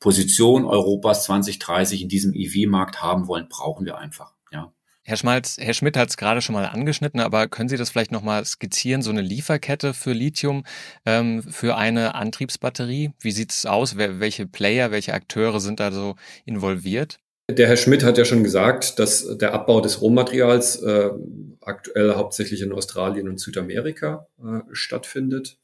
[0.00, 4.32] Position Europas 2030 in diesem EV-Markt haben wollen, brauchen wir einfach.
[4.50, 4.72] Ja.
[5.02, 8.10] Herr Schmalz, Herr Schmidt hat es gerade schon mal angeschnitten, aber können Sie das vielleicht
[8.10, 10.64] nochmal skizzieren, so eine Lieferkette für Lithium
[11.04, 13.10] ähm, für eine Antriebsbatterie?
[13.20, 13.98] Wie sieht es aus?
[13.98, 16.14] Wer, welche Player, welche Akteure sind da so
[16.46, 17.18] involviert?
[17.50, 21.10] Der Herr Schmidt hat ja schon gesagt, dass der Abbau des Rohmaterials äh,
[21.62, 25.56] aktuell hauptsächlich in Australien und Südamerika äh, stattfindet.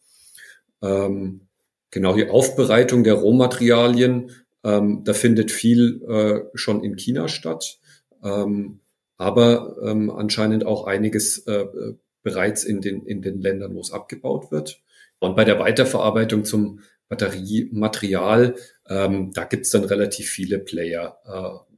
[0.80, 1.42] Ähm,
[1.90, 4.30] genau die Aufbereitung der Rohmaterialien,
[4.64, 7.78] ähm, da findet viel äh, schon in China statt.
[8.22, 8.80] Ähm,
[9.18, 11.66] aber ähm, anscheinend auch einiges äh,
[12.22, 14.80] bereits in den, in den Ländern, wo es abgebaut wird.
[15.18, 18.56] Und bei der Weiterverarbeitung zum Batteriematerial,
[18.88, 21.18] ähm, da gibt's dann relativ viele Player.
[21.26, 21.73] Äh,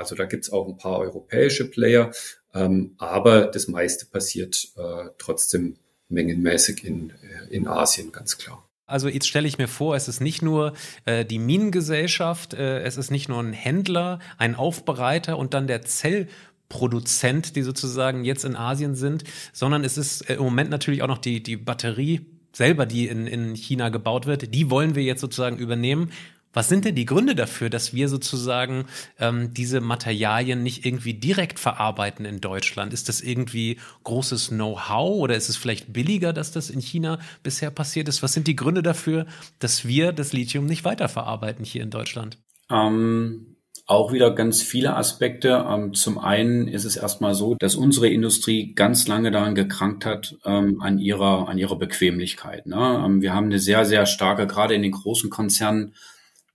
[0.00, 2.10] also da gibt's auch ein paar europäische Player,
[2.52, 5.76] ähm, aber das meiste passiert äh, trotzdem
[6.08, 8.66] mengenmäßig in, äh, in Asien, ganz klar.
[8.86, 10.72] Also jetzt stelle ich mir vor, es ist nicht nur
[11.04, 15.82] äh, die Minengesellschaft, äh, es ist nicht nur ein Händler, ein Aufbereiter und dann der
[15.82, 16.26] Zell
[16.68, 21.08] Produzent, die sozusagen jetzt in Asien sind, sondern es ist äh, im Moment natürlich auch
[21.08, 24.54] noch die, die Batterie selber, die in, in China gebaut wird.
[24.54, 26.10] Die wollen wir jetzt sozusagen übernehmen.
[26.52, 28.86] Was sind denn die Gründe dafür, dass wir sozusagen
[29.18, 32.92] ähm, diese Materialien nicht irgendwie direkt verarbeiten in Deutschland?
[32.92, 37.70] Ist das irgendwie großes Know-how oder ist es vielleicht billiger, dass das in China bisher
[37.70, 38.22] passiert ist?
[38.22, 39.26] Was sind die Gründe dafür,
[39.60, 42.38] dass wir das Lithium nicht weiterverarbeiten hier in Deutschland?
[42.68, 45.66] Ähm, auch wieder ganz viele Aspekte.
[45.68, 50.36] Ähm, zum einen ist es erstmal so, dass unsere Industrie ganz lange daran gekrankt hat,
[50.44, 52.66] ähm, an ihrer, an ihrer Bequemlichkeit.
[52.66, 53.02] Ne?
[53.04, 55.94] Ähm, wir haben eine sehr, sehr starke, gerade in den großen Konzernen,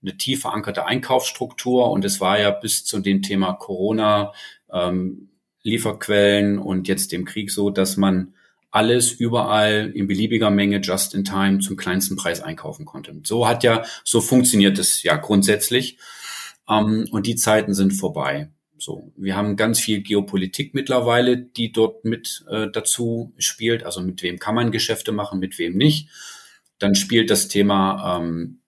[0.02, 4.32] eine tief verankerte Einkaufsstruktur und es war ja bis zu dem Thema Corona,
[4.72, 5.30] ähm,
[5.62, 8.34] Lieferquellen und jetzt dem Krieg so, dass man
[8.70, 13.18] alles überall in beliebiger Menge just in time zum kleinsten Preis einkaufen konnte.
[13.24, 15.98] So hat ja, so funktioniert es ja grundsätzlich.
[16.68, 18.50] Ähm, und die Zeiten sind vorbei.
[18.78, 23.84] So, wir haben ganz viel Geopolitik mittlerweile, die dort mit äh, dazu spielt.
[23.84, 26.10] Also mit wem kann man Geschäfte machen, mit wem nicht.
[26.78, 28.60] Dann spielt das Thema ähm,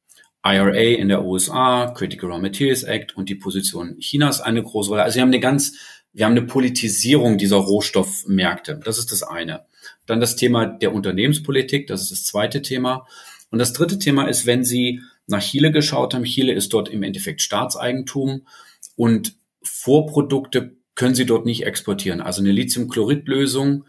[0.54, 5.02] IRA in der USA, Critical Raw Materials Act und die Position Chinas eine große Rolle.
[5.02, 5.74] Also wir haben eine ganz,
[6.12, 8.80] wir haben eine Politisierung dieser Rohstoffmärkte.
[8.84, 9.64] Das ist das eine.
[10.06, 13.06] Dann das Thema der Unternehmenspolitik, das ist das zweite Thema.
[13.50, 16.24] Und das dritte Thema ist, wenn Sie nach Chile geschaut haben.
[16.24, 18.46] Chile ist dort im Endeffekt Staatseigentum
[18.96, 22.20] und Vorprodukte können sie dort nicht exportieren.
[22.20, 23.84] Also eine Lithiumchloridlösung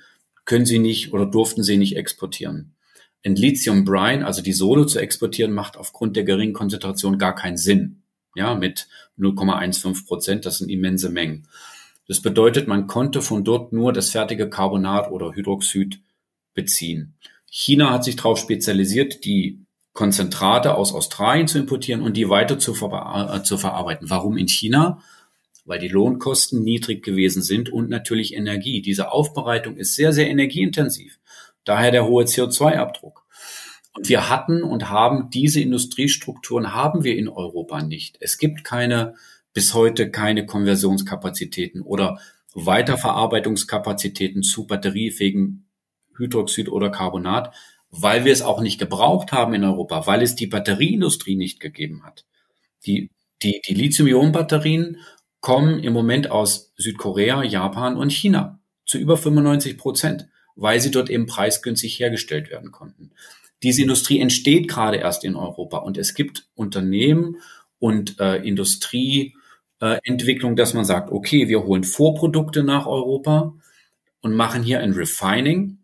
[0.46, 2.76] können sie nicht oder durften sie nicht exportieren.
[3.26, 7.58] Ein Lithium Brine, also die Solo zu exportieren, macht aufgrund der geringen Konzentration gar keinen
[7.58, 8.04] Sinn.
[8.36, 11.48] Ja, mit 0,15 Prozent, das sind immense Mengen.
[12.08, 16.02] Das bedeutet, man konnte von dort nur das fertige Carbonat oder Hydroxid
[16.54, 17.16] beziehen.
[17.46, 22.74] China hat sich darauf spezialisiert, die Konzentrate aus Australien zu importieren und die weiter zu,
[22.74, 24.10] ver äh, zu verarbeiten.
[24.10, 25.02] Warum in China?
[25.66, 28.82] Weil die Lohnkosten niedrig gewesen sind und natürlich Energie.
[28.82, 31.19] Diese Aufbereitung ist sehr, sehr energieintensiv.
[31.70, 33.28] Daher der hohe CO2-Abdruck.
[33.94, 38.18] Und wir hatten und haben diese Industriestrukturen haben wir in Europa nicht.
[38.22, 39.14] Es gibt keine,
[39.54, 42.20] bis heute keine Konversionskapazitäten oder
[42.56, 45.70] Weiterverarbeitungskapazitäten zu batteriefähigen
[46.18, 47.54] Hydroxid oder Carbonat,
[47.92, 52.04] weil wir es auch nicht gebraucht haben in Europa, weil es die Batterieindustrie nicht gegeben
[52.04, 52.26] hat.
[52.88, 53.12] Die,
[53.44, 54.98] die, die Lithium-Ionen-Batterien
[55.40, 61.10] kommen im Moment aus Südkorea, Japan und China zu über 95 Prozent, weil sie dort
[61.10, 63.12] eben preisgünstig hergestellt werden konnten.
[63.64, 67.38] Diese Industrie entsteht gerade erst in Europa und es gibt Unternehmen
[67.80, 73.54] und äh, Industrieentwicklung, äh, dass man sagt, okay, wir holen Vorprodukte nach Europa
[74.22, 75.80] und machen hier ein Refining,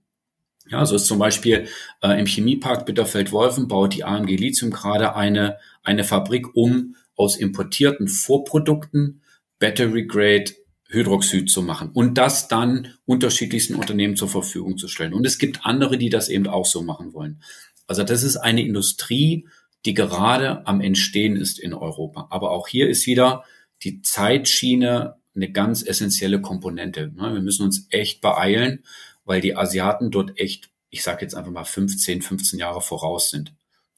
[0.67, 1.67] ja, so ist zum Beispiel
[2.01, 8.07] äh, im Chemiepark Bitterfeld-Wolfen baut die AMG Lithium gerade eine, eine Fabrik um, aus importierten
[8.07, 9.21] Vorprodukten
[9.59, 10.51] Battery Grade
[10.95, 15.13] Hydroxid zu machen und das dann unterschiedlichsten Unternehmen zur Verfügung zu stellen.
[15.13, 17.41] Und es gibt andere, die das eben auch so machen wollen.
[17.85, 19.47] Also das ist eine Industrie,
[19.85, 22.27] die gerade am Entstehen ist in Europa.
[22.31, 23.43] Aber auch hier ist wieder
[23.83, 27.11] die Zeitschiene eine ganz essentielle Komponente.
[27.13, 28.83] Wir müssen uns echt beeilen
[29.25, 33.53] weil die Asiaten dort echt, ich sage jetzt einfach mal 15, 15 Jahre voraus sind.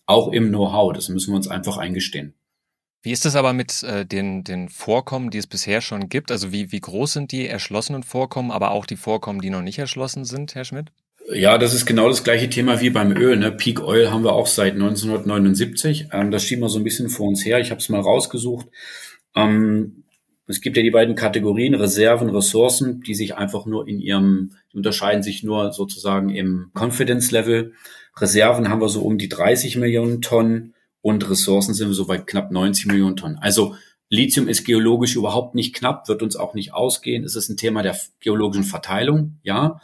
[0.05, 2.33] Auch im Know-how, das müssen wir uns einfach eingestehen.
[3.01, 6.31] Wie ist das aber mit äh, den, den Vorkommen, die es bisher schon gibt?
[6.31, 9.79] Also wie, wie groß sind die erschlossenen Vorkommen, aber auch die Vorkommen, die noch nicht
[9.79, 10.88] erschlossen sind, Herr Schmidt?
[11.33, 13.36] Ja, das ist genau das gleiche Thema wie beim Öl.
[13.36, 13.51] Ne?
[13.51, 16.07] Peak Oil haben wir auch seit 1979.
[16.12, 17.60] Ähm, das schieben wir so ein bisschen vor uns her.
[17.60, 18.67] Ich habe es mal rausgesucht.
[19.36, 20.03] Ähm,
[20.47, 25.21] es gibt ja die beiden Kategorien Reserven, Ressourcen, die sich einfach nur in ihrem, unterscheiden
[25.21, 27.73] sich nur sozusagen im Confidence Level.
[28.15, 32.17] Reserven haben wir so um die 30 Millionen Tonnen und Ressourcen sind wir so bei
[32.17, 33.38] knapp 90 Millionen Tonnen.
[33.38, 33.75] Also
[34.10, 37.23] Lithium ist geologisch überhaupt nicht knapp, wird uns auch nicht ausgehen.
[37.23, 39.81] Es ist ein Thema der geologischen Verteilung, ja.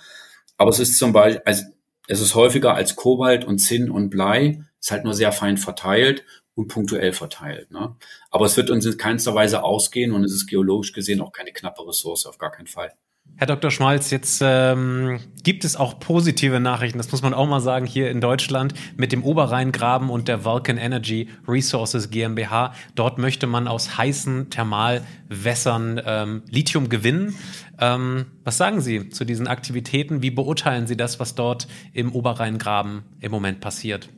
[0.57, 1.63] Aber es ist zum Beispiel, also
[2.07, 6.23] es ist häufiger als Kobalt und Zinn und Blei, ist halt nur sehr fein verteilt
[6.55, 7.71] und punktuell verteilt.
[7.71, 7.95] Ne?
[8.29, 11.51] Aber es wird uns in keinster Weise ausgehen und es ist geologisch gesehen auch keine
[11.51, 12.93] knappe Ressource, auf gar keinen Fall.
[13.35, 13.71] Herr Dr.
[13.71, 18.11] Schmalz, jetzt ähm, gibt es auch positive Nachrichten, das muss man auch mal sagen, hier
[18.11, 22.73] in Deutschland mit dem Oberrheingraben und der Vulcan Energy Resources GmbH.
[22.93, 27.35] Dort möchte man aus heißen Thermalwässern ähm, Lithium gewinnen.
[27.79, 30.21] Ähm, was sagen Sie zu diesen Aktivitäten?
[30.21, 34.09] Wie beurteilen Sie das, was dort im Oberrheingraben im Moment passiert?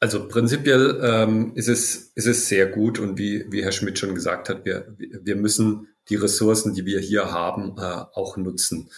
[0.00, 4.14] Also prinzipiell ähm, ist, es, ist es sehr gut und wie, wie Herr Schmidt schon
[4.14, 8.90] gesagt hat, wir, wir müssen die Ressourcen, die wir hier haben, äh, auch nutzen.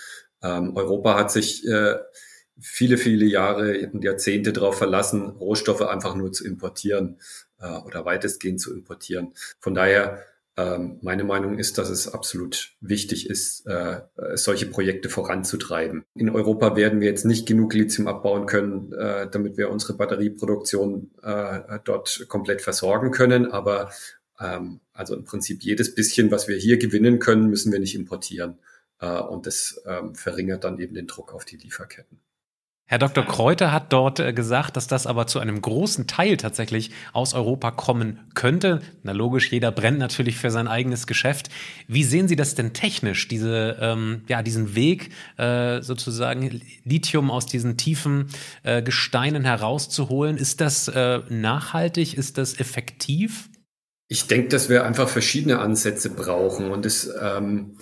[0.42, 1.96] Ähm, Europa hat sich äh,
[2.60, 7.18] viele, viele Jahre und Jahrzehnte darauf verlassen, Rohstoffe einfach nur zu importieren
[7.60, 9.32] äh, oder weitestgehend zu importieren.
[9.60, 10.22] Von daher
[10.56, 13.64] ähm, meine Meinung ist, dass es absolut wichtig ist,
[14.34, 16.04] solche Projekte voranzutreiben.
[16.16, 21.12] In Europa werden wir jetzt nicht genug Lithium abbauen können, damit wir unsere Batterieproduktion
[21.84, 23.52] dort komplett versorgen können.
[23.52, 23.90] Aber
[24.40, 28.58] ähm, also im Prinzip jedes bisschen, was wir hier gewinnen können, müssen wir nicht importieren.
[29.00, 32.18] Und das ähm, verringert dann eben den Druck auf die Lieferketten.
[32.90, 33.22] Herr Dr.
[33.22, 37.70] Kräuter hat dort äh, gesagt, dass das aber zu einem großen Teil tatsächlich aus Europa
[37.70, 38.80] kommen könnte.
[39.02, 41.50] Na logisch, jeder brennt natürlich für sein eigenes Geschäft.
[41.86, 47.44] Wie sehen Sie das denn technisch, diese, ähm, ja, diesen Weg äh, sozusagen Lithium aus
[47.44, 48.28] diesen tiefen
[48.62, 50.38] äh, Gesteinen herauszuholen?
[50.38, 52.14] Ist das äh, nachhaltig?
[52.16, 53.50] Ist das effektiv?
[54.08, 57.76] Ich denke, dass wir einfach verschiedene Ansätze brauchen und es ähm,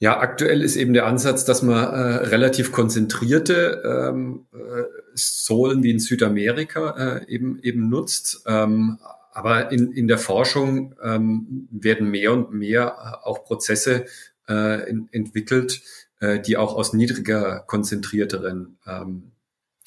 [0.00, 5.90] ja, aktuell ist eben der Ansatz, dass man äh, relativ konzentrierte ähm, äh, Sohlen wie
[5.90, 8.44] in Südamerika äh, eben, eben nutzt.
[8.46, 8.98] Ähm,
[9.32, 14.06] aber in, in der Forschung ähm, werden mehr und mehr auch Prozesse
[14.48, 15.82] äh, in, entwickelt,
[16.20, 19.32] äh, die auch aus niedriger konzentrierteren ähm,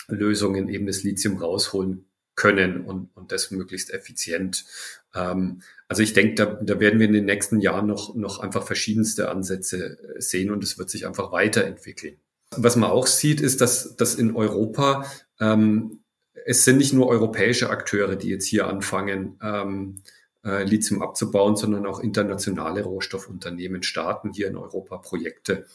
[0.07, 2.05] Lösungen eben das Lithium rausholen
[2.36, 4.65] können und, und das möglichst effizient.
[5.13, 8.63] Ähm, also ich denke, da, da werden wir in den nächsten Jahren noch, noch einfach
[8.63, 12.17] verschiedenste Ansätze äh, sehen und es wird sich einfach weiterentwickeln.
[12.56, 15.06] Was man auch sieht, ist, dass, dass in Europa
[15.39, 16.02] ähm,
[16.45, 20.02] es sind nicht nur europäische Akteure, die jetzt hier anfangen, ähm,
[20.43, 25.65] äh, Lithium abzubauen, sondern auch internationale Rohstoffunternehmen starten hier in Europa Projekte.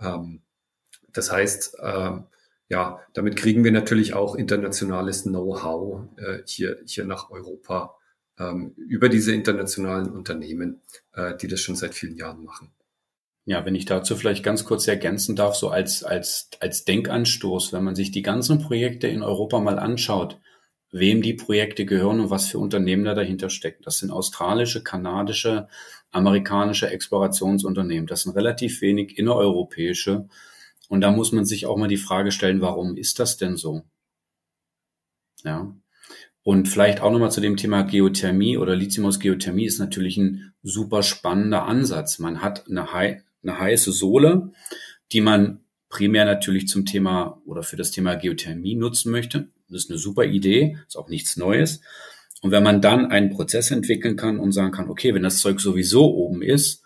[0.00, 0.42] Ähm,
[1.12, 2.24] das heißt, ähm,
[2.68, 7.96] ja, damit kriegen wir natürlich auch internationales Know-how äh, hier, hier nach Europa
[8.38, 10.80] ähm, über diese internationalen Unternehmen,
[11.14, 12.72] äh, die das schon seit vielen Jahren machen.
[13.44, 17.82] Ja, wenn ich dazu vielleicht ganz kurz ergänzen darf, so als, als, als Denkanstoß, wenn
[17.82, 20.38] man sich die ganzen Projekte in Europa mal anschaut,
[20.90, 23.82] wem die Projekte gehören und was für Unternehmen da dahinter stecken.
[23.84, 25.68] Das sind australische, kanadische,
[26.10, 28.06] amerikanische Explorationsunternehmen.
[28.06, 30.28] Das sind relativ wenig innereuropäische.
[30.88, 33.84] Und da muss man sich auch mal die Frage stellen, warum ist das denn so?
[35.44, 35.74] Ja.
[36.48, 40.54] Und vielleicht auch nochmal zu dem Thema Geothermie oder Lithium aus Geothermie ist natürlich ein
[40.62, 42.18] super spannender Ansatz.
[42.18, 44.52] Man hat eine, hei eine heiße Sohle,
[45.12, 49.48] die man primär natürlich zum Thema oder für das Thema Geothermie nutzen möchte.
[49.68, 51.82] Das ist eine super Idee, ist auch nichts Neues.
[52.40, 55.60] Und wenn man dann einen Prozess entwickeln kann und sagen kann, okay, wenn das Zeug
[55.60, 56.82] sowieso oben ist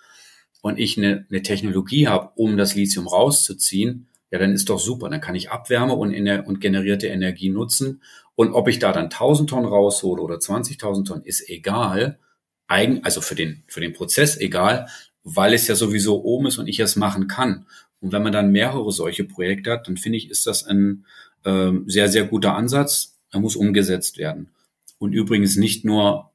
[0.61, 5.09] und ich eine, eine Technologie habe, um das Lithium rauszuziehen, ja, dann ist doch super.
[5.09, 8.01] Dann kann ich Abwärme und, und generierte Energie nutzen
[8.35, 12.19] und ob ich da dann 1000 Tonnen raushole oder 20.000 Tonnen, ist egal.
[12.67, 14.89] Eigen, also für den, für den Prozess egal,
[15.25, 17.67] weil es ja sowieso oben ist und ich es machen kann.
[18.01, 21.05] Und wenn man dann mehrere solche Projekte hat, dann finde ich, ist das ein
[21.45, 23.17] ähm, sehr, sehr guter Ansatz.
[23.31, 24.51] Er muss umgesetzt werden.
[24.99, 26.31] Und übrigens nicht nur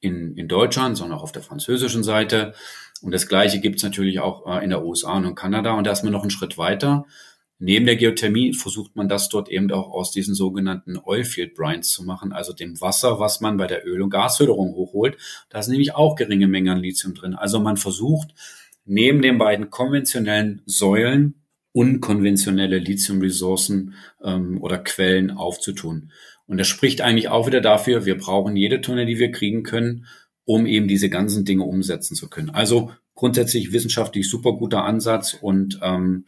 [0.00, 2.54] in, in Deutschland, sondern auch auf der französischen Seite.
[3.00, 5.72] Und das Gleiche gibt es natürlich auch äh, in der USA und in Kanada.
[5.72, 7.06] Und da ist man noch einen Schritt weiter.
[7.58, 12.04] Neben der Geothermie versucht man das dort eben auch aus diesen sogenannten Oilfield Brines zu
[12.04, 15.16] machen, also dem Wasser, was man bei der Öl- und Gasförderung hochholt.
[15.48, 17.34] Da sind nämlich auch geringe Mengen an Lithium drin.
[17.34, 18.34] Also man versucht
[18.84, 21.34] neben den beiden konventionellen Säulen
[21.72, 26.10] unkonventionelle Lithium-Ressourcen ähm, oder Quellen aufzutun.
[26.46, 30.06] Und das spricht eigentlich auch wieder dafür, wir brauchen jede Tonne, die wir kriegen können,
[30.44, 32.50] um eben diese ganzen Dinge umsetzen zu können.
[32.50, 36.24] Also grundsätzlich wissenschaftlich super guter Ansatz und ähm,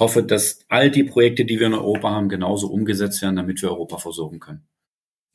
[0.00, 3.70] hoffe, dass all die Projekte, die wir in Europa haben, genauso umgesetzt werden, damit wir
[3.70, 4.66] Europa versorgen können.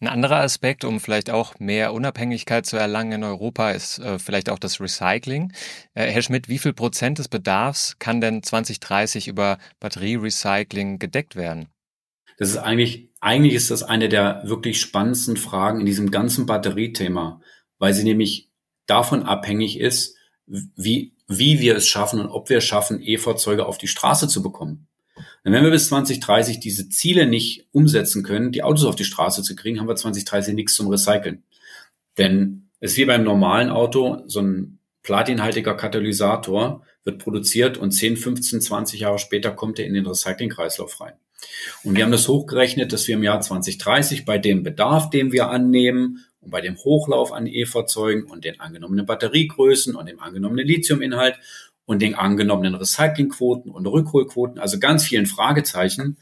[0.01, 4.49] Ein anderer Aspekt, um vielleicht auch mehr Unabhängigkeit zu erlangen in Europa, ist äh, vielleicht
[4.49, 5.53] auch das Recycling.
[5.93, 11.69] Äh, Herr Schmidt, wie viel Prozent des Bedarfs kann denn 2030 über Batterierecycling gedeckt werden?
[12.37, 17.41] Das ist eigentlich, eigentlich ist das eine der wirklich spannendsten Fragen in diesem ganzen Batteriethema,
[17.79, 18.51] weil sie nämlich
[18.87, 23.77] davon abhängig ist, wie, wie wir es schaffen und ob wir es schaffen, E-Fahrzeuge auf
[23.77, 24.87] die Straße zu bekommen.
[25.43, 29.43] Und wenn wir bis 2030 diese Ziele nicht umsetzen können, die Autos auf die Straße
[29.43, 31.43] zu kriegen, haben wir 2030 nichts zum Recyceln.
[32.17, 38.17] Denn es ist wie beim normalen Auto, so ein platinhaltiger Katalysator wird produziert und 10,
[38.17, 41.13] 15, 20 Jahre später kommt er in den Recyclingkreislauf rein.
[41.83, 45.49] Und wir haben das hochgerechnet, dass wir im Jahr 2030 bei dem Bedarf, den wir
[45.49, 51.35] annehmen und bei dem Hochlauf an E-Fahrzeugen und den angenommenen Batteriegrößen und dem angenommenen Lithiuminhalt
[51.85, 56.17] und den angenommenen Recyclingquoten und Rückholquoten, also ganz vielen Fragezeichen,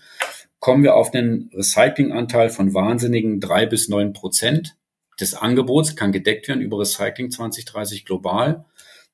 [0.59, 4.77] kommen wir auf einen Recyclinganteil von wahnsinnigen drei bis neun Prozent
[5.19, 8.65] des Angebots kann gedeckt werden über Recycling 2030 global.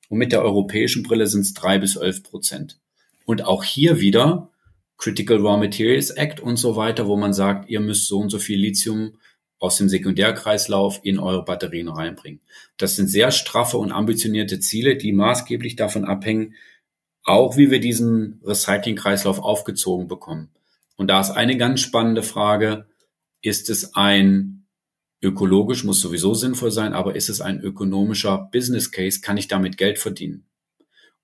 [0.10, 2.80] Und mit der europäischen Brille sind es drei bis elf Prozent.
[3.26, 4.50] Und auch hier wieder
[4.98, 8.40] Critical Raw Materials Act und so weiter, wo man sagt, ihr müsst so und so
[8.40, 9.18] viel Lithium
[9.60, 12.40] aus dem Sekundärkreislauf in eure Batterien reinbringen.
[12.78, 16.56] Das sind sehr straffe und ambitionierte Ziele, die maßgeblich davon abhängen,
[17.24, 20.50] auch wie wir diesen Recyclingkreislauf aufgezogen bekommen.
[20.96, 22.88] Und da ist eine ganz spannende Frage,
[23.42, 24.66] ist es ein
[25.22, 29.78] ökologisch, muss sowieso sinnvoll sein, aber ist es ein ökonomischer Business Case, kann ich damit
[29.78, 30.46] Geld verdienen?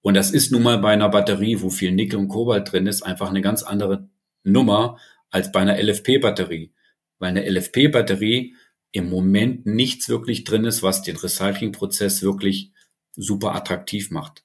[0.02, 3.02] Und das ist nun mal bei einer Batterie, wo viel Nickel und Kobalt drin ist,
[3.02, 4.08] einfach eine ganz andere
[4.44, 5.00] Nummer
[5.32, 6.75] als bei einer LFP-Batterie
[7.20, 8.56] weil eine LFP-Batterie
[8.92, 12.72] im Moment nichts wirklich drin ist, was den Recyclingprozess wirklich
[13.16, 14.44] super attraktiv macht.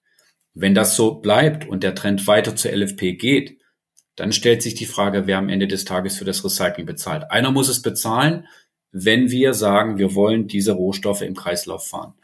[0.55, 3.59] Wenn das so bleibt und der Trend weiter zur LFP geht,
[4.17, 7.31] dann stellt sich die Frage, wer am Ende des Tages für das Recycling bezahlt.
[7.31, 8.47] Einer muss es bezahlen,
[8.93, 12.15] wenn wir sagen, wir wollen diese Rohstoffe im Kreislauf fahren.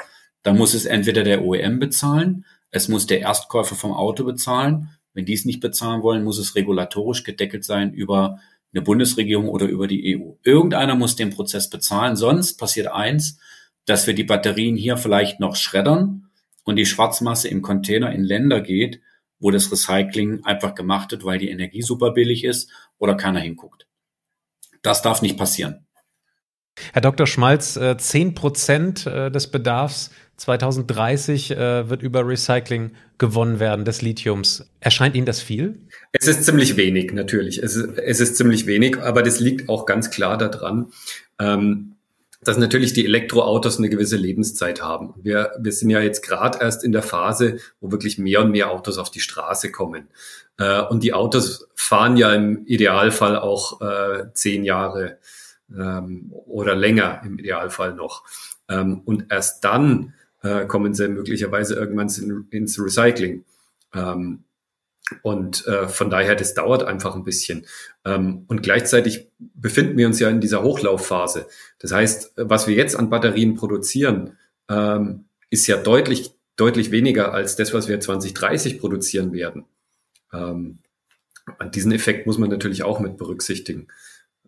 [0.43, 4.91] Dann muss es entweder der OEM bezahlen, es muss der Erstkäufer vom Auto bezahlen.
[5.15, 8.41] Wenn die es nicht bezahlen wollen, muss es regulatorisch gedeckelt sein über
[8.77, 10.33] eine Bundesregierung oder über die EU.
[10.43, 13.39] Irgendeiner muss den Prozess bezahlen, sonst passiert eins,
[13.87, 16.31] dass wir die Batterien hier vielleicht noch schreddern
[16.65, 19.01] und die Schwarzmasse im Container in Länder geht,
[19.39, 23.87] wo das Recycling einfach gemacht wird, weil die Energie super billig ist oder keiner hinguckt.
[24.83, 25.87] Das darf nicht passieren.
[26.93, 27.27] Herr Dr.
[27.27, 34.03] Schmalz, äh, zehn Prozent äh, des Bedarfs 2030 äh, wird über Recycling gewonnen werden des
[34.03, 34.69] Lithiums.
[34.81, 35.79] Erscheint Ihnen das viel?
[36.13, 37.63] Es ist ziemlich wenig, natürlich.
[37.63, 40.93] Es ist, es ist ziemlich wenig, aber das liegt auch ganz klar daran,
[41.39, 41.97] ähm,
[42.43, 45.15] dass natürlich die Elektroautos eine gewisse Lebenszeit haben.
[45.17, 48.71] Wir, wir sind ja jetzt gerade erst in der Phase, wo wirklich mehr und mehr
[48.71, 50.09] Autos auf die Straße kommen.
[50.59, 55.19] Äh, und die Autos fahren ja im Idealfall auch äh, zehn Jahre
[55.75, 58.25] ähm, oder länger im Idealfall noch.
[58.69, 60.15] Ähm, und erst dann
[60.47, 63.45] äh, kommen sie möglicherweise irgendwann in, ins Recycling.
[63.95, 64.45] Ähm,
[65.23, 67.67] und äh, von daher, das dauert einfach ein bisschen.
[68.05, 71.47] Ähm, und gleichzeitig befinden wir uns ja in dieser Hochlaufphase.
[71.79, 74.37] Das heißt, was wir jetzt an Batterien produzieren,
[74.69, 79.65] ähm, ist ja deutlich, deutlich weniger als das, was wir 2030 produzieren werden.
[80.33, 80.79] Ähm,
[81.59, 83.87] an diesen Effekt muss man natürlich auch mit berücksichtigen.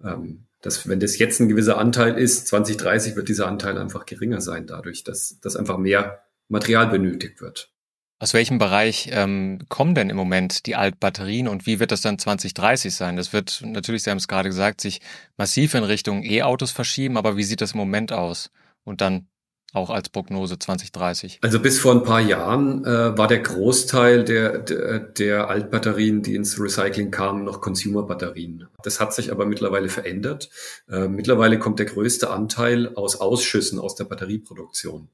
[0.04, 4.40] Ähm, dass wenn das jetzt ein gewisser Anteil ist, 2030 wird dieser Anteil einfach geringer
[4.40, 7.72] sein, dadurch, dass, dass einfach mehr Material benötigt wird.
[8.20, 12.18] Aus welchem Bereich ähm, kommen denn im Moment die Altbatterien und wie wird das dann
[12.18, 13.16] 2030 sein?
[13.16, 15.00] Das wird natürlich, Sie haben es gerade gesagt, sich
[15.36, 18.50] massiv in Richtung E-Autos verschieben, aber wie sieht das im Moment aus?
[18.82, 19.28] Und dann
[19.74, 21.40] auch als Prognose 2030?
[21.42, 26.34] Also bis vor ein paar Jahren äh, war der Großteil der, der, der Altbatterien, die
[26.34, 28.68] ins Recycling kamen, noch Consumer-Batterien.
[28.82, 30.48] Das hat sich aber mittlerweile verändert.
[30.88, 35.08] Äh, mittlerweile kommt der größte Anteil aus Ausschüssen aus der Batterieproduktion.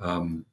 [0.00, 0.44] Ähm,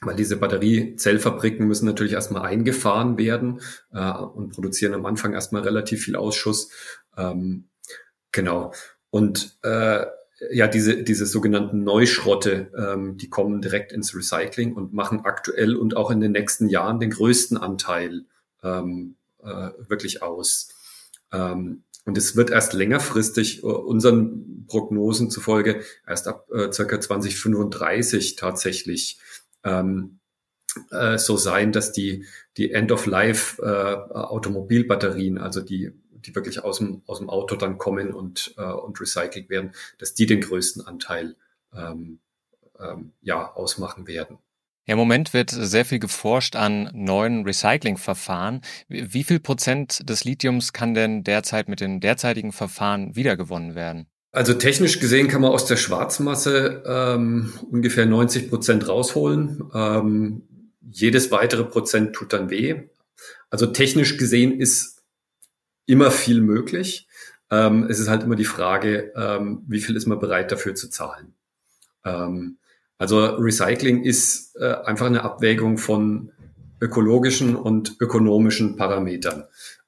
[0.00, 3.60] weil diese Batteriezellfabriken müssen natürlich erstmal eingefahren werden
[3.92, 6.70] äh, und produzieren am Anfang erstmal relativ viel Ausschuss.
[7.16, 7.68] Ähm,
[8.30, 8.72] genau.
[9.10, 10.06] Und äh,
[10.50, 15.96] ja, diese, diese sogenannten Neuschrotte, ähm, die kommen direkt ins Recycling und machen aktuell und
[15.96, 18.24] auch in den nächsten Jahren den größten Anteil
[18.62, 20.70] ähm, äh, wirklich aus.
[21.32, 28.34] Ähm, und es wird erst längerfristig, uh, unseren Prognosen zufolge, erst ab äh, circa 2035
[28.36, 29.20] tatsächlich
[29.62, 30.18] ähm,
[30.90, 32.24] äh, so sein, dass die,
[32.56, 38.54] die End-of-Life-Automobilbatterien, äh, also die, die wirklich aus dem, aus dem Auto dann kommen und,
[38.56, 41.36] äh, und recycelt werden, dass die den größten Anteil
[41.74, 42.18] ähm,
[42.78, 44.38] ähm, ja, ausmachen werden.
[44.86, 48.62] Ja, Im Moment wird sehr viel geforscht an neuen Recyclingverfahren.
[48.88, 54.06] Wie viel Prozent des Lithiums kann denn derzeit mit den derzeitigen Verfahren wiedergewonnen werden?
[54.32, 59.62] Also technisch gesehen kann man aus der Schwarzmasse ähm, ungefähr 90 Prozent rausholen.
[59.74, 60.42] Ähm,
[60.90, 62.88] jedes weitere Prozent tut dann weh.
[63.50, 65.01] Also technisch gesehen ist
[65.86, 67.08] immer viel möglich.
[67.50, 70.88] Ähm, es ist halt immer die Frage, ähm, wie viel ist man bereit dafür zu
[70.88, 71.34] zahlen.
[72.04, 72.58] Ähm,
[72.98, 76.32] also Recycling ist äh, einfach eine Abwägung von
[76.80, 79.44] ökologischen und ökonomischen Parametern.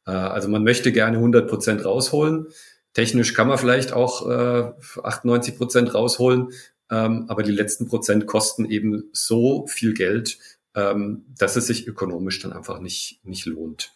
[0.07, 2.49] Äh, also man möchte gerne 100 Prozent rausholen.
[2.93, 4.73] Technisch kann man vielleicht auch äh,
[5.03, 6.51] 98 Prozent rausholen,
[6.91, 10.39] ähm, aber die letzten Prozent kosten eben so viel Geld,
[10.75, 13.93] ähm, dass es sich ökonomisch dann einfach nicht, nicht lohnt.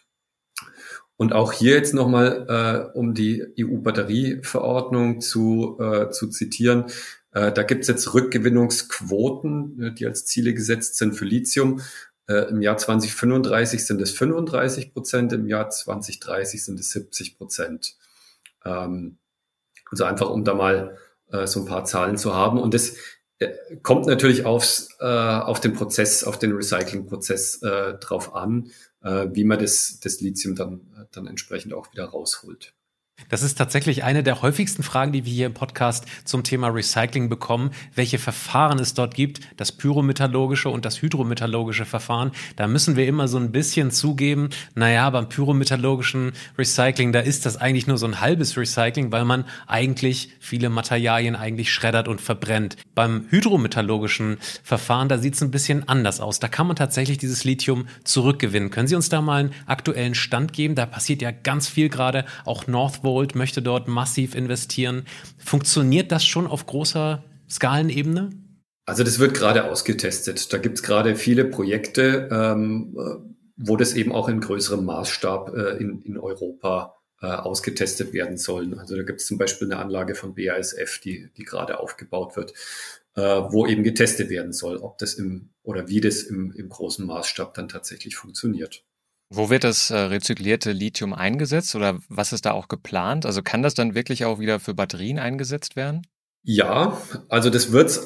[1.19, 6.85] Und auch hier jetzt nochmal, äh, um die EU-Batterieverordnung zu, äh, zu zitieren,
[7.33, 11.81] äh, da gibt es jetzt Rückgewinnungsquoten, äh, die als Ziele gesetzt sind für Lithium.
[12.29, 17.97] Äh, Im Jahr 2035 sind es 35 Prozent, im Jahr 2030 sind es 70 Prozent.
[18.63, 19.17] Ähm,
[19.91, 20.97] also einfach, um da mal
[21.33, 22.59] äh, so ein paar Zahlen zu haben.
[22.59, 22.95] Und das
[23.39, 23.49] äh,
[23.83, 28.71] kommt natürlich aufs, äh, auf den Prozess, auf den Recyclingprozess äh, drauf an,
[29.01, 32.73] wie man das, das Lithium dann, dann entsprechend auch wieder rausholt.
[33.27, 37.27] Das ist tatsächlich eine der häufigsten Fragen, die wir hier im Podcast zum Thema Recycling
[37.27, 42.31] bekommen, welche Verfahren es dort gibt, das pyrometallurgische und das hydrometallurgische Verfahren.
[42.55, 47.57] Da müssen wir immer so ein bisschen zugeben, naja, beim pyrometallurgischen Recycling, da ist das
[47.57, 52.77] eigentlich nur so ein halbes Recycling, weil man eigentlich viele Materialien eigentlich schreddert und verbrennt.
[52.95, 56.39] Beim hydrometallurgischen Verfahren, da sieht es ein bisschen anders aus.
[56.39, 58.69] Da kann man tatsächlich dieses Lithium zurückgewinnen.
[58.69, 60.75] Können Sie uns da mal einen aktuellen Stand geben?
[60.75, 65.05] Da passiert ja ganz viel gerade, auch Northwood Northvolt möchte dort massiv investieren.
[65.37, 68.29] Funktioniert das schon auf großer Skalenebene?
[68.85, 70.53] Also das wird gerade ausgetestet.
[70.53, 72.95] Da gibt es gerade viele Projekte, ähm,
[73.57, 78.77] wo das eben auch in größerem Maßstab äh, in, in Europa äh, ausgetestet werden sollen.
[78.77, 82.53] Also da gibt es zum Beispiel eine Anlage von BASF, die, die gerade aufgebaut wird,
[83.15, 87.05] äh, wo eben getestet werden soll, ob das im oder wie das im, im großen
[87.05, 88.83] Maßstab dann tatsächlich funktioniert.
[89.29, 93.25] Wo wird das äh, rezyklierte Lithium eingesetzt oder was ist da auch geplant?
[93.25, 96.07] Also kann das dann wirklich auch wieder für Batterien eingesetzt werden?
[96.41, 97.99] Ja, also das wird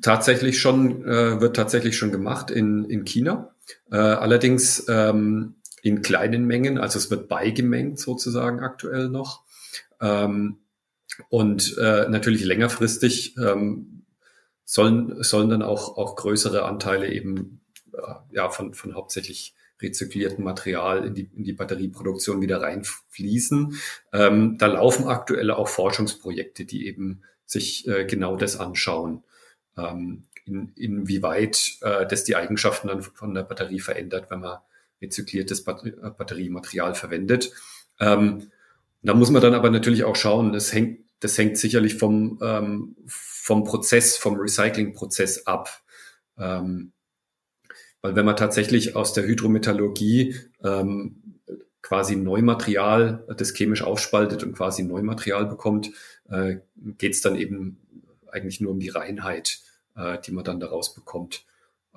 [0.00, 3.54] tatsächlich schon, äh, wird tatsächlich schon gemacht in, in China.
[3.90, 9.42] Äh, allerdings ähm, in kleinen Mengen, also es wird beigemengt sozusagen aktuell noch.
[10.00, 10.58] Ähm,
[11.28, 14.04] und äh, natürlich längerfristig ähm,
[14.64, 17.60] sollen, sollen dann auch, auch größere Anteile eben
[17.92, 23.78] äh, ja, von, von hauptsächlich rezyklierten Material in die, in die Batterieproduktion wieder reinfließen.
[24.12, 29.24] Ähm, da laufen aktuell auch Forschungsprojekte, die eben sich äh, genau das anschauen,
[29.76, 34.58] ähm, in, inwieweit äh, das die Eigenschaften dann von der Batterie verändert, wenn man
[35.00, 37.52] rezykliertes Batteriematerial verwendet.
[38.00, 38.50] Ähm,
[39.02, 42.96] da muss man dann aber natürlich auch schauen, das hängt, das hängt sicherlich vom, ähm,
[43.06, 45.82] vom Prozess, vom Recyclingprozess ab.
[46.38, 46.92] Ähm,
[48.02, 51.38] weil wenn man tatsächlich aus der Hydrometallurgie ähm,
[51.80, 55.90] quasi Neumaterial, das chemisch aufspaltet und quasi Neumaterial bekommt,
[56.28, 57.78] äh, geht es dann eben
[58.30, 59.60] eigentlich nur um die Reinheit,
[59.96, 61.44] äh, die man dann daraus bekommt.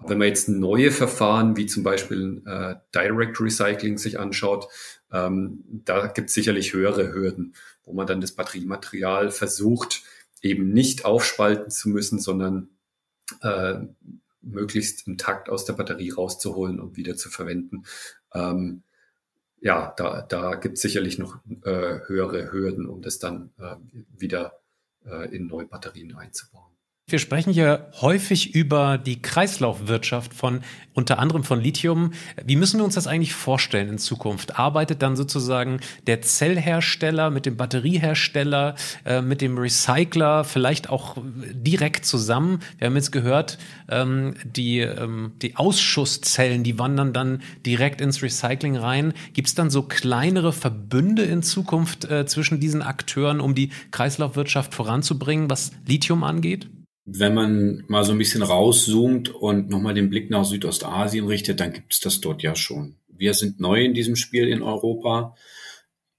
[0.06, 4.68] Wenn man jetzt neue Verfahren wie zum Beispiel äh, Direct Recycling sich anschaut,
[5.12, 10.04] ähm, da gibt es sicherlich höhere Hürden, wo man dann das Batteriematerial versucht,
[10.42, 12.70] eben nicht aufspalten zu müssen, sondern
[13.42, 13.76] äh,
[14.46, 17.84] möglichst intakt aus der Batterie rauszuholen und wieder zu verwenden.
[18.34, 18.84] Ähm,
[19.62, 23.76] ja, da, da gibt es sicherlich noch äh, höhere Hürden, um das dann äh,
[24.16, 24.60] wieder
[25.06, 26.75] äh, in neue Batterien einzubauen.
[27.08, 30.62] Wir sprechen hier häufig über die Kreislaufwirtschaft von
[30.96, 32.14] unter anderem von Lithium.
[32.44, 34.58] Wie müssen wir uns das eigentlich vorstellen in Zukunft?
[34.58, 38.74] Arbeitet dann sozusagen der Zellhersteller mit dem Batteriehersteller,
[39.06, 42.62] äh, mit dem Recycler vielleicht auch direkt zusammen?
[42.80, 48.78] Wir haben jetzt gehört, ähm, die, ähm, die Ausschusszellen, die wandern dann direkt ins Recycling
[48.78, 49.14] rein.
[49.34, 54.74] Gibt es dann so kleinere Verbünde in Zukunft äh, zwischen diesen Akteuren, um die Kreislaufwirtschaft
[54.74, 56.68] voranzubringen, was Lithium angeht?
[57.06, 61.72] Wenn man mal so ein bisschen rauszoomt und nochmal den Blick nach Südostasien richtet, dann
[61.72, 62.96] gibt es das dort ja schon.
[63.08, 65.36] Wir sind neu in diesem Spiel in Europa.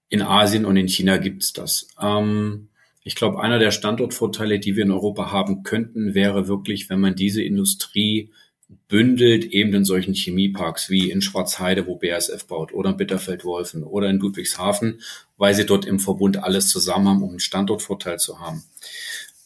[0.09, 1.89] In Asien und in China gibt es das.
[2.01, 2.69] Ähm,
[3.03, 7.15] ich glaube, einer der Standortvorteile, die wir in Europa haben könnten, wäre wirklich, wenn man
[7.15, 8.31] diese Industrie
[8.87, 14.09] bündelt eben in solchen Chemieparks wie in Schwarzheide, wo BASF baut, oder in Bitterfeld-Wolfen oder
[14.09, 15.01] in Ludwigshafen,
[15.37, 18.63] weil sie dort im Verbund alles zusammen haben, um einen Standortvorteil zu haben.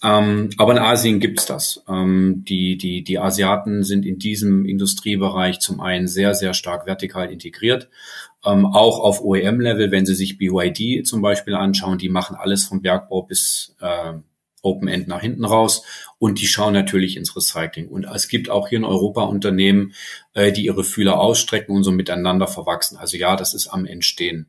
[0.04, 1.84] Ähm, aber in Asien gibt's das.
[1.88, 7.32] Ähm, die, die, die Asiaten sind in diesem Industriebereich zum einen sehr, sehr stark vertikal
[7.32, 7.90] integriert.
[8.44, 12.82] Ähm, auch auf OEM-Level, wenn Sie sich BYD zum Beispiel anschauen, die machen alles vom
[12.82, 14.14] Bergbau bis äh,
[14.64, 15.84] Open End nach hinten raus
[16.20, 17.88] und die schauen natürlich ins Recycling.
[17.88, 19.94] Und es gibt auch hier in Europa Unternehmen,
[20.34, 22.98] äh, die ihre Fühler ausstrecken und so miteinander verwachsen.
[22.98, 24.48] Also ja, das ist am Entstehen.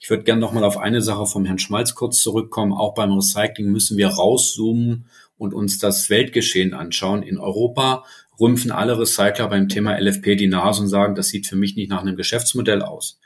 [0.00, 2.72] Ich würde gerne nochmal auf eine Sache vom Herrn Schmalz kurz zurückkommen.
[2.72, 7.22] Auch beim Recycling müssen wir rauszoomen und uns das Weltgeschehen anschauen.
[7.22, 8.04] In Europa
[8.40, 11.90] rümpfen alle Recycler beim Thema LFP die Nase und sagen, das sieht für mich nicht
[11.90, 13.18] nach einem Geschäftsmodell aus.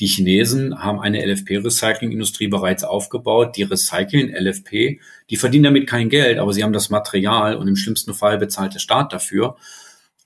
[0.00, 3.56] Die Chinesen haben eine LFP-Recycling-Industrie bereits aufgebaut.
[3.56, 5.00] Die recyceln LFP.
[5.28, 8.72] Die verdienen damit kein Geld, aber sie haben das Material und im schlimmsten Fall bezahlt
[8.72, 9.56] der Staat dafür.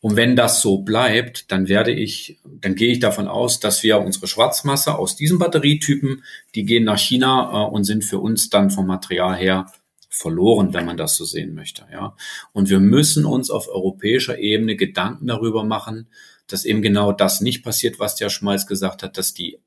[0.04, 4.00] Und wenn das so bleibt, dann werde ich, dann gehe ich davon aus, dass wir
[4.00, 6.22] unsere Schwarzmasse aus diesen Batterietypen,
[6.54, 9.72] die gehen nach China äh, und sind für uns dann vom Material her
[10.10, 12.14] verloren, wenn man das so sehen möchte, ja.
[12.52, 16.08] Und wir müssen uns auf europäischer Ebene Gedanken darüber machen,
[16.48, 19.58] dass eben genau das nicht passiert, was der Schmalz gesagt hat, dass die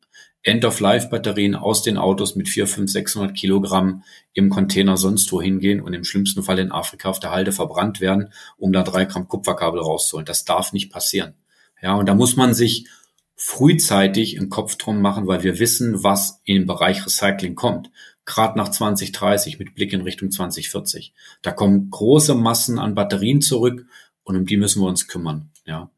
[0.48, 5.94] End-of-Life-Batterien aus den Autos mit 4, 5, 600 Kilogramm im Container sonst wohin gehen und
[5.94, 9.82] im schlimmsten Fall in Afrika auf der Halde verbrannt werden, um da drei Gramm Kupferkabel
[9.82, 10.26] rauszuholen.
[10.26, 11.34] Das darf nicht passieren.
[11.82, 12.88] Ja, und da muss man sich
[13.36, 17.92] frühzeitig im Kopf drum machen, weil wir wissen, was im Bereich Recycling kommt.
[18.26, 21.14] Gerade nach 2030 mit Blick in Richtung 2040.
[21.42, 23.86] Da kommen große Massen an Batterien zurück
[24.24, 25.50] und um die müssen wir uns kümmern.
[25.66, 25.92] Ja.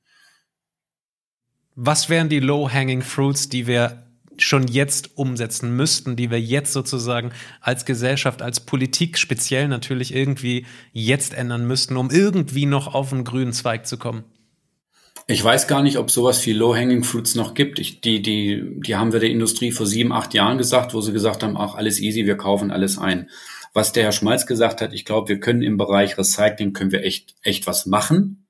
[1.76, 4.09] Was wären die low-hanging fruits, die wir
[4.42, 7.32] schon jetzt umsetzen müssten, die wir jetzt sozusagen
[7.62, 13.24] als Gesellschaft, als Politik speziell natürlich irgendwie jetzt ändern müssten, um irgendwie noch auf einen
[13.24, 14.24] grünen Zweig zu kommen?
[15.28, 17.78] Ich weiß gar nicht, ob sowas wie Low-Hanging Fruits noch gibt.
[17.78, 21.14] Ich, die, die, die haben wir der Industrie vor sieben, acht Jahren gesagt, wo sie
[21.14, 23.30] gesagt haben, ach, alles easy, wir kaufen alles ein.
[23.74, 27.04] Was der Herr Schmalz gesagt hat, ich glaube, wir können im Bereich Recycling, können wir
[27.04, 28.48] echt, echt was machen.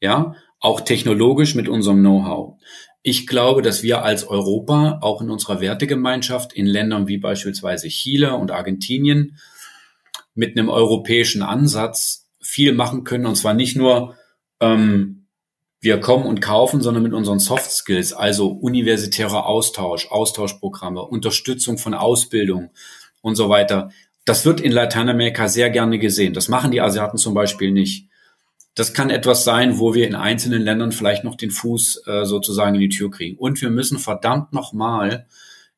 [0.00, 2.58] Ja, auch technologisch mit unserem Know-how.
[3.06, 8.34] Ich glaube, dass wir als Europa auch in unserer Wertegemeinschaft in Ländern wie beispielsweise Chile
[8.34, 9.36] und Argentinien
[10.34, 13.26] mit einem europäischen Ansatz viel machen können.
[13.26, 14.16] Und zwar nicht nur,
[14.58, 15.26] ähm,
[15.82, 21.92] wir kommen und kaufen, sondern mit unseren Soft Skills, also universitärer Austausch, Austauschprogramme, Unterstützung von
[21.92, 22.70] Ausbildung
[23.20, 23.90] und so weiter.
[24.24, 26.32] Das wird in Lateinamerika sehr gerne gesehen.
[26.32, 28.08] Das machen die Asiaten zum Beispiel nicht.
[28.74, 32.74] Das kann etwas sein, wo wir in einzelnen Ländern vielleicht noch den Fuß äh, sozusagen
[32.74, 33.38] in die Tür kriegen.
[33.38, 35.26] Und wir müssen verdammt nochmal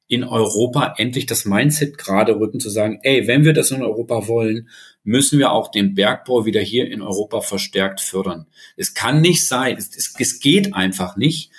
[0.08, 4.28] in Europa endlich das Mindset gerade rücken, zu sagen, ey, wenn wir das in Europa
[4.28, 4.68] wollen,
[5.02, 8.46] müssen wir auch den Bergbau wieder hier in Europa verstärkt fördern.
[8.76, 11.50] Es kann nicht sein, es, es, es geht einfach nicht,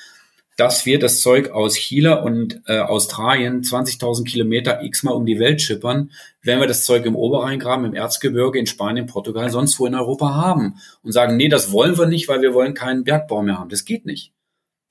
[0.58, 5.62] dass wir das Zeug aus China und äh, Australien 20.000 Kilometer x-mal um die Welt
[5.62, 9.94] schippern, wenn wir das Zeug im Oberrheingraben, im Erzgebirge, in Spanien, Portugal, sonst wo in
[9.94, 13.60] Europa haben und sagen, nee, das wollen wir nicht, weil wir wollen keinen Bergbau mehr
[13.60, 13.70] haben.
[13.70, 14.34] Das geht nicht.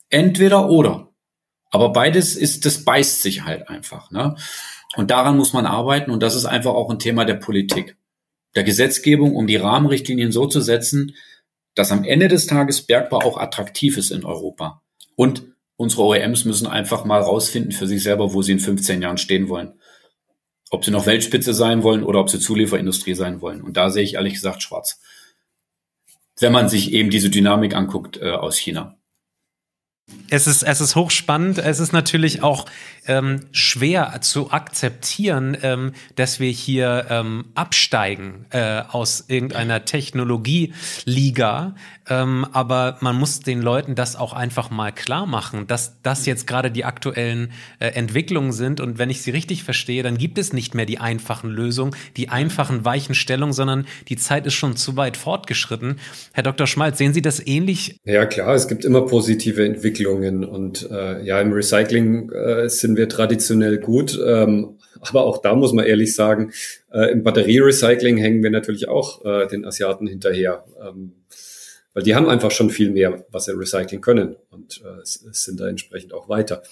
[0.08, 1.08] Entweder oder.
[1.72, 4.12] Aber beides ist, das beißt sich halt einfach.
[4.12, 4.36] Ne?
[4.94, 7.96] Und daran muss man arbeiten und das ist einfach auch ein Thema der Politik,
[8.54, 11.16] der Gesetzgebung, um die Rahmenrichtlinien so zu setzen,
[11.74, 14.80] dass am Ende des Tages Bergbau auch attraktiv ist in Europa.
[15.16, 19.18] Und unsere OEMs müssen einfach mal rausfinden für sich selber, wo sie in 15 Jahren
[19.18, 19.74] stehen wollen.
[20.70, 23.62] Ob sie noch Weltspitze sein wollen oder ob sie Zulieferindustrie sein wollen.
[23.62, 25.01] Und da sehe ich ehrlich gesagt schwarz.
[26.39, 28.97] Wenn man sich eben diese Dynamik anguckt äh, aus China.
[30.31, 31.59] Es ist, es ist hochspannend.
[31.59, 32.66] Es ist natürlich auch
[33.07, 41.74] ähm, schwer zu akzeptieren, ähm, dass wir hier ähm, absteigen äh, aus irgendeiner Technologieliga.
[42.09, 46.46] Ähm, aber man muss den Leuten das auch einfach mal klar machen, dass das jetzt
[46.46, 48.80] gerade die aktuellen äh, Entwicklungen sind.
[48.80, 52.28] Und wenn ich sie richtig verstehe, dann gibt es nicht mehr die einfachen Lösungen, die
[52.28, 55.96] einfachen weichen Stellungen, sondern die Zeit ist schon zu weit fortgeschritten.
[56.32, 56.66] Herr Dr.
[56.66, 57.98] Schmalz, sehen Sie das ähnlich?
[58.04, 60.44] Ja, klar, es gibt immer positive Entwicklungen.
[60.44, 64.18] Und äh, ja, im Recycling äh, sind wir traditionell gut.
[64.24, 66.52] Ähm, aber auch da muss man ehrlich sagen,
[66.92, 70.64] äh, im Batterierecycling hängen wir natürlich auch äh, den Asiaten hinterher.
[70.80, 71.12] Ähm,
[71.97, 75.66] weil die haben einfach schon viel mehr, was sie recyceln können und äh, sind da
[75.66, 76.62] entsprechend auch weiter.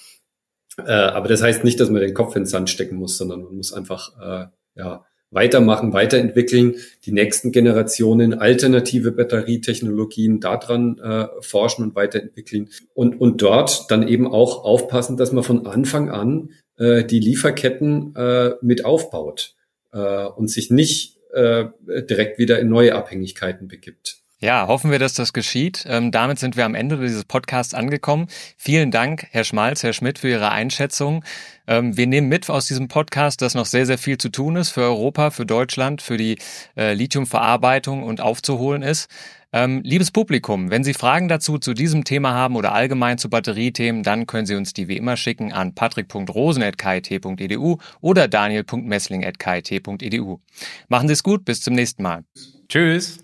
[0.77, 3.43] Äh, aber das heißt nicht, dass man den Kopf in den Sand stecken muss, sondern
[3.43, 4.47] man muss einfach äh,
[4.79, 6.75] ja, weitermachen, weiterentwickeln,
[7.07, 14.31] die nächsten Generationen alternative Batterietechnologien daran äh, forschen und weiterentwickeln und, und dort dann eben
[14.31, 19.55] auch aufpassen, dass man von Anfang an äh, die Lieferketten äh, mit aufbaut
[19.93, 24.24] äh, und sich nicht äh, direkt wieder in neue Abhängigkeiten begibt.
[24.41, 25.87] Ja, hoffen wir, dass das geschieht.
[25.89, 28.27] Ähm, damit sind wir am Ende dieses Podcasts angekommen.
[28.59, 31.25] Vielen Dank, Herr Schmalz, Herr Schmidt, für Ihre Einschätzung.
[31.67, 34.69] Ähm, wir nehmen mit aus diesem Podcast, dass noch sehr, sehr viel zu tun ist
[34.71, 36.37] für Europa, für Deutschland, für die
[36.77, 39.09] äh, Lithiumverarbeitung und aufzuholen ist.
[39.53, 44.03] Ähm, liebes Publikum, wenn Sie Fragen dazu zu diesem Thema haben oder allgemein zu Batteriethemen,
[44.03, 50.41] dann können Sie uns die wie immer schicken an patrick.rosen.kit.edu oder daniel.messling.kit.edu.
[50.89, 52.25] Machen Sie es gut, bis zum nächsten Mal.
[52.69, 53.24] Tschüss.